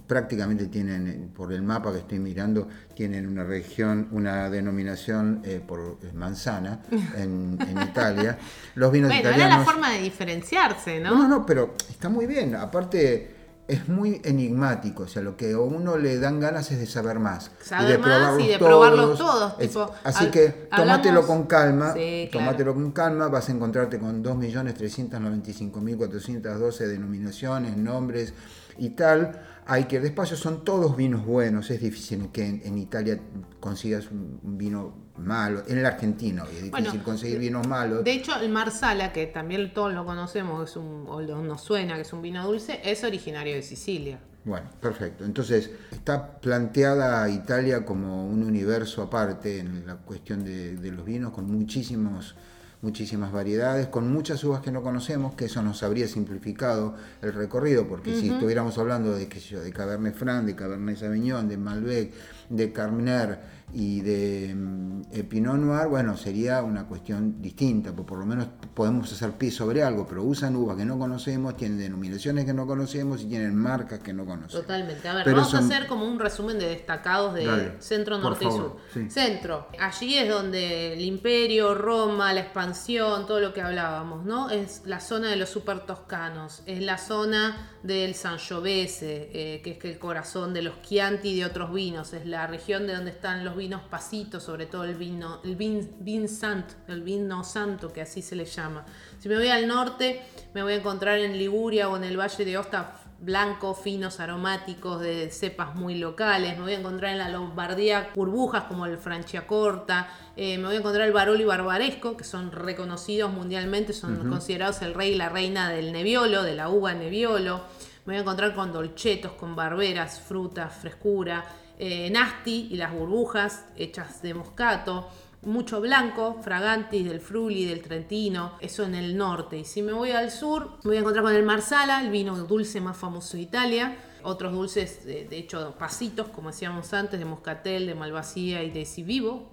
Prácticamente 0.07 0.67
tienen, 0.67 1.31
por 1.35 1.53
el 1.53 1.63
mapa 1.63 1.93
que 1.93 1.99
estoy 1.99 2.21
mirando, 2.21 2.69
tienen 2.95 3.27
una 3.27 3.45
región, 3.45 4.09
una 4.13 4.49
denominación 4.49 5.43
eh, 5.45 5.61
por 5.65 5.99
manzana 6.15 6.81
en, 7.17 7.59
Italia. 7.91 8.39
Los 8.77 8.91
vinos 8.91 9.09
bueno, 9.11 9.21
italianos... 9.21 9.55
era 9.55 9.59
la 9.59 9.65
forma 9.65 9.91
de 9.91 10.01
diferenciarse, 10.01 11.01
¿no? 11.01 11.11
No, 11.11 11.29
no, 11.29 11.47
pero 11.47 11.75
está 11.91 12.09
muy 12.09 12.27
bien. 12.27 12.55
Aparte 12.55 13.40
es 13.71 13.89
muy 13.89 14.21
enigmático, 14.25 15.05
o 15.05 15.09
sea, 15.09 15.23
lo 15.23 15.37
que 15.37 15.53
a 15.53 15.59
uno 15.59 15.97
le 15.97 16.19
dan 16.19 16.41
ganas 16.41 16.73
es 16.73 16.81
de 16.81 16.87
saber 16.87 17.21
más. 17.21 17.53
Saber 17.63 17.91
y 17.91 17.93
de 17.93 17.99
más 17.99 18.41
y 18.41 18.49
de 18.49 18.59
probarlos 18.59 19.17
todos. 19.17 19.55
así 20.03 20.27
que 20.27 20.69
tómatelo 20.75 21.25
con 21.27 21.47
calma, 21.47 21.95
tómatelo 22.33 22.75
con 22.75 22.91
calma, 22.91 23.29
vas 23.29 23.49
a 23.49 23.53
encontrarte 23.53 24.01
con 24.01 24.25
2.395.412 24.25 26.79
denominaciones, 26.87 27.77
nombres 27.77 28.35
y 28.77 28.91
tal 28.91 29.41
hay 29.67 29.85
que 29.85 29.97
ir 29.97 30.03
despacio, 30.03 30.37
son 30.37 30.65
todos 30.65 30.97
vinos 30.97 31.25
buenos, 31.25 31.71
es 31.71 31.81
difícil 31.81 32.31
que 32.33 32.47
en, 32.47 32.79
Italia 32.79 33.21
consigas 33.61 34.11
un, 34.11 34.41
vino 34.43 35.11
malo, 35.17 35.63
en 35.69 35.83
la 35.83 35.91
Argentina 35.91 36.45
es 36.51 36.63
difícil 36.63 37.03
conseguir 37.03 37.39
vinos 37.39 37.67
malos. 37.67 38.05
De 38.05 38.13
hecho, 38.13 38.35
el 38.41 38.51
Marsala, 38.51 39.13
que 39.13 39.27
también 39.27 39.73
todos 39.73 39.93
lo 39.93 40.05
conocemos, 40.05 40.71
es 40.71 40.77
un, 40.77 41.07
o 41.09 41.21
nos 41.21 41.61
suena 41.61 41.95
que 41.97 42.03
es 42.03 42.13
un 42.13 42.23
vino 42.23 42.45
dulce, 42.47 42.81
es 42.85 43.05
originario 43.05 43.55
de 43.55 43.63
Sicilia. 43.63 44.19
Bueno, 44.45 44.71
perfecto. 44.81 45.25
Entonces, 45.25 45.71
está 45.91 46.41
planteada 46.41 47.29
Italia 47.29 47.85
como 47.85 48.27
un 48.27 48.43
universo 48.43 49.03
aparte 49.03 49.59
en 49.59 49.87
la 49.87 49.97
cuestión 49.97 50.43
de, 50.43 50.77
de 50.77 50.91
los 50.91 51.05
vinos, 51.05 51.33
con 51.33 51.51
muchísimos 51.51 52.35
muchísimas 52.83 53.31
variedades, 53.31 53.89
con 53.89 54.11
muchas 54.11 54.43
uvas 54.43 54.61
que 54.61 54.71
no 54.71 54.83
conocemos, 54.83 55.35
que 55.35 55.47
eso 55.47 55.63
nos 55.63 55.83
habría 55.83 56.09
simplificado 56.09 56.95
el 57.21 57.35
recorrido, 57.35 57.87
porque 57.87 58.15
si 58.15 58.31
estuviéramos 58.31 58.79
hablando 58.79 59.13
de, 59.13 59.29
qué 59.29 59.39
sé 59.41 59.51
yo, 59.51 59.61
de 59.61 59.73
Cabernet 59.73 60.15
Franc, 60.15 60.47
de 60.47 60.55
Cabernet 60.55 60.97
Sauvignon, 60.97 61.49
de 61.49 61.59
Malbec, 61.59 62.13
de 62.49 62.73
Carmener, 62.73 63.60
y 63.73 64.01
de 64.01 64.55
mm, 64.55 65.03
Pinot 65.29 65.57
Noir, 65.57 65.89
bueno, 65.89 66.17
sería 66.17 66.63
una 66.63 66.87
cuestión 66.87 67.41
distinta, 67.41 67.93
porque 67.93 68.09
por 68.09 68.19
lo 68.19 68.27
menos 68.27 68.49
podemos 68.75 69.13
hacer 69.13 69.33
pie 69.33 69.51
sobre 69.51 69.83
algo, 69.83 70.07
pero 70.07 70.23
usan 70.23 70.57
uvas 70.57 70.77
que 70.77 70.85
no 70.85 70.99
conocemos, 70.99 71.57
tienen 71.57 71.79
denominaciones 71.79 72.45
que 72.45 72.53
no 72.53 72.67
conocemos 72.67 73.23
y 73.23 73.27
tienen 73.27 73.55
marcas 73.55 74.01
que 74.01 74.13
no 74.13 74.25
conocemos. 74.25 74.67
Totalmente. 74.67 75.09
A 75.09 75.15
ver, 75.15 75.35
vamos 75.35 75.55
a 75.55 75.59
hacer 75.59 75.87
como 75.87 76.07
un 76.07 76.19
resumen 76.19 76.59
de 76.59 76.69
destacados 76.69 77.35
de 77.35 77.77
centro, 77.81 78.19
norte 78.19 78.45
y 78.45 78.51
sur. 78.51 78.77
Centro, 79.09 79.69
allí 79.79 80.17
es 80.17 80.29
donde 80.29 80.95
el 80.95 81.03
imperio, 81.03 81.75
Roma, 81.75 82.33
la 82.33 82.41
expansión, 82.41 83.27
todo 83.27 83.41
lo 83.41 83.53
que 83.53 83.63
hablábamos, 83.63 84.25
¿no? 84.25 84.51
Es 84.51 84.83
la 84.85 85.01
zona 85.01 85.29
de 85.29 85.37
los 85.37 85.49
super 85.49 85.81
toscanos, 85.81 86.63
es 86.67 86.83
la 86.83 86.99
zona 86.99 87.71
del 87.83 88.15
Sangiovese, 88.15 89.31
eh, 89.33 89.61
que 89.63 89.73
es 89.73 89.85
el 89.85 89.99
corazón 89.99 90.53
de 90.55 90.63
los 90.63 90.83
Chianti 90.83 91.31
y 91.31 91.39
de 91.39 91.45
otros 91.47 91.73
vinos, 91.73 92.13
es 92.13 92.27
la 92.27 92.47
región 92.47 92.87
de 92.87 92.95
donde 92.95 93.11
están 93.11 93.45
los 93.45 93.57
vinos 93.61 93.83
pasitos, 93.83 94.43
sobre 94.43 94.67
todo 94.67 94.85
el 94.85 94.97
vino, 94.97 95.41
el 95.45 95.55
vin, 95.55 96.29
santo, 96.29 96.75
el 96.89 97.03
vino 97.03 97.45
santo, 97.45 97.93
que 97.93 98.01
así 98.01 98.23
se 98.23 98.35
le 98.35 98.47
llama. 98.47 98.85
Si 99.21 99.29
me 99.29 99.37
voy 99.37 99.49
al 99.49 99.69
norte, 99.69 100.23
me 100.55 100.63
voy 100.65 100.73
a 100.73 100.77
encontrar 100.77 101.19
en 101.19 101.39
Liguria 101.39 101.89
o 101.89 101.97
en 101.97 102.05
el 102.05 102.19
Valle 102.19 102.45
de 102.45 102.59
Osta 102.59 102.97
blancos, 103.21 103.79
finos, 103.79 104.19
aromáticos, 104.19 105.01
de 105.01 105.31
cepas 105.31 105.75
muy 105.75 105.97
locales. 105.97 106.57
Me 106.57 106.63
voy 106.63 106.73
a 106.73 106.79
encontrar 106.79 107.13
en 107.13 107.19
la 107.19 107.29
Lombardía 107.29 108.11
burbujas 108.15 108.65
como 108.65 108.87
el 108.87 108.97
Franciacorta. 108.97 110.09
Eh, 110.37 110.57
me 110.57 110.65
voy 110.65 110.77
a 110.77 110.79
encontrar 110.79 111.07
el 111.07 111.13
Barolo 111.13 111.41
y 111.41 111.45
Barbaresco, 111.45 112.17
que 112.17 112.25
son 112.25 112.51
reconocidos 112.51 113.31
mundialmente, 113.31 113.93
son 113.93 114.29
considerados 114.29 114.81
el 114.83 114.95
rey 114.95 115.13
y 115.13 115.17
la 115.17 115.29
reina 115.29 115.69
del 115.69 115.93
Nebbiolo, 115.93 116.43
de 116.43 116.55
la 116.55 116.71
uva 116.71 116.95
Nebbiolo. 116.95 117.59
Me 118.07 118.15
voy 118.15 118.17
a 118.17 118.21
encontrar 118.21 118.55
con 118.55 118.73
dolchetos, 118.73 119.33
con 119.33 119.55
barberas, 119.55 120.21
frutas, 120.21 120.75
frescura. 120.75 121.45
Eh, 121.83 122.11
Nasti 122.11 122.69
y 122.71 122.77
las 122.77 122.93
burbujas 122.93 123.65
hechas 123.75 124.21
de 124.21 124.35
moscato, 124.35 125.09
mucho 125.41 125.81
blanco, 125.81 126.37
Fragantis 126.43 127.07
del 127.07 127.21
Fruli, 127.21 127.65
del 127.65 127.81
Trentino, 127.81 128.53
eso 128.61 128.85
en 128.85 128.95
el 128.95 129.17
norte. 129.17 129.57
Y 129.57 129.65
si 129.65 129.81
me 129.81 129.95
voy 129.95 130.11
al 130.11 130.31
sur, 130.31 130.73
me 130.85 130.91
voy 130.91 130.97
a 130.99 131.01
encontrar 131.01 131.25
con 131.25 131.35
el 131.35 131.43
Marsala, 131.43 132.03
el 132.03 132.11
vino 132.11 132.37
dulce 132.37 132.83
más 132.83 132.99
famoso 132.99 133.39
de 133.39 133.45
Italia. 133.45 133.97
Otros 134.23 134.53
dulces, 134.53 135.07
de, 135.07 135.27
hecho, 135.39 135.75
pasitos, 135.79 136.29
como 136.29 136.51
decíamos 136.51 136.93
antes, 136.93 137.19
de 137.19 137.25
Moscatel, 137.25 137.87
de 137.87 137.95
Malvasía 137.95 138.63
y 138.63 138.71
de 138.71 138.85
Civivo. 138.85 139.49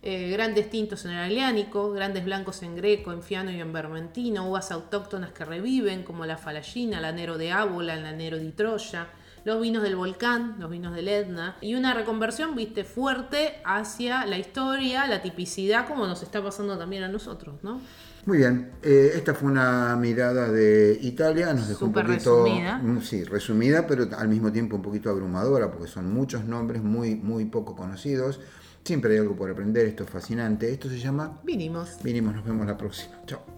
Eh, 0.00 0.30
grandes 0.30 0.70
tintos 0.70 1.04
en 1.04 1.10
el 1.10 1.18
Aliánico, 1.18 1.90
grandes 1.90 2.24
blancos 2.24 2.62
en 2.62 2.74
Greco, 2.74 3.12
en 3.12 3.22
Fiano 3.22 3.50
y 3.50 3.60
en 3.60 3.74
Vermentino, 3.74 4.48
uvas 4.48 4.70
autóctonas 4.70 5.32
que 5.32 5.44
reviven, 5.44 6.04
como 6.04 6.24
la 6.24 6.38
Falallina, 6.38 7.02
la 7.02 7.12
Nero 7.12 7.36
de 7.36 7.52
Ábola, 7.52 7.96
la 7.96 8.12
Nero 8.12 8.38
de 8.38 8.50
Troya 8.52 9.08
los 9.46 9.60
vinos 9.60 9.84
del 9.84 9.94
volcán, 9.94 10.56
los 10.58 10.68
vinos 10.68 10.92
del 10.92 11.06
Etna, 11.06 11.56
y 11.60 11.76
una 11.76 11.94
reconversión, 11.94 12.56
viste, 12.56 12.82
fuerte 12.82 13.60
hacia 13.64 14.26
la 14.26 14.38
historia, 14.38 15.06
la 15.06 15.22
tipicidad, 15.22 15.86
como 15.86 16.04
nos 16.08 16.24
está 16.24 16.42
pasando 16.42 16.76
también 16.76 17.04
a 17.04 17.08
nosotros, 17.08 17.54
¿no? 17.62 17.80
Muy 18.24 18.38
bien, 18.38 18.72
eh, 18.82 19.12
esta 19.14 19.34
fue 19.34 19.48
una 19.48 19.94
mirada 19.94 20.50
de 20.50 20.98
Italia, 21.00 21.54
nos 21.54 21.68
dejó 21.68 21.84
un 21.84 21.92
poquito, 21.92 22.44
resumida. 22.44 22.78
Mm, 22.78 23.02
sí, 23.02 23.22
resumida, 23.22 23.86
pero 23.86 24.08
al 24.18 24.28
mismo 24.28 24.50
tiempo 24.50 24.74
un 24.74 24.82
poquito 24.82 25.10
abrumadora, 25.10 25.70
porque 25.70 25.86
son 25.86 26.12
muchos 26.12 26.44
nombres 26.44 26.82
muy, 26.82 27.14
muy 27.14 27.44
poco 27.44 27.76
conocidos. 27.76 28.40
Siempre 28.82 29.12
hay 29.12 29.20
algo 29.20 29.36
por 29.36 29.48
aprender, 29.48 29.86
esto 29.86 30.02
es 30.02 30.10
fascinante. 30.10 30.72
Esto 30.72 30.88
se 30.88 30.98
llama 30.98 31.40
Vinimos. 31.44 31.98
Vinimos, 32.02 32.34
nos 32.34 32.44
vemos 32.44 32.66
la 32.66 32.76
próxima. 32.76 33.14
Chao. 33.26 33.55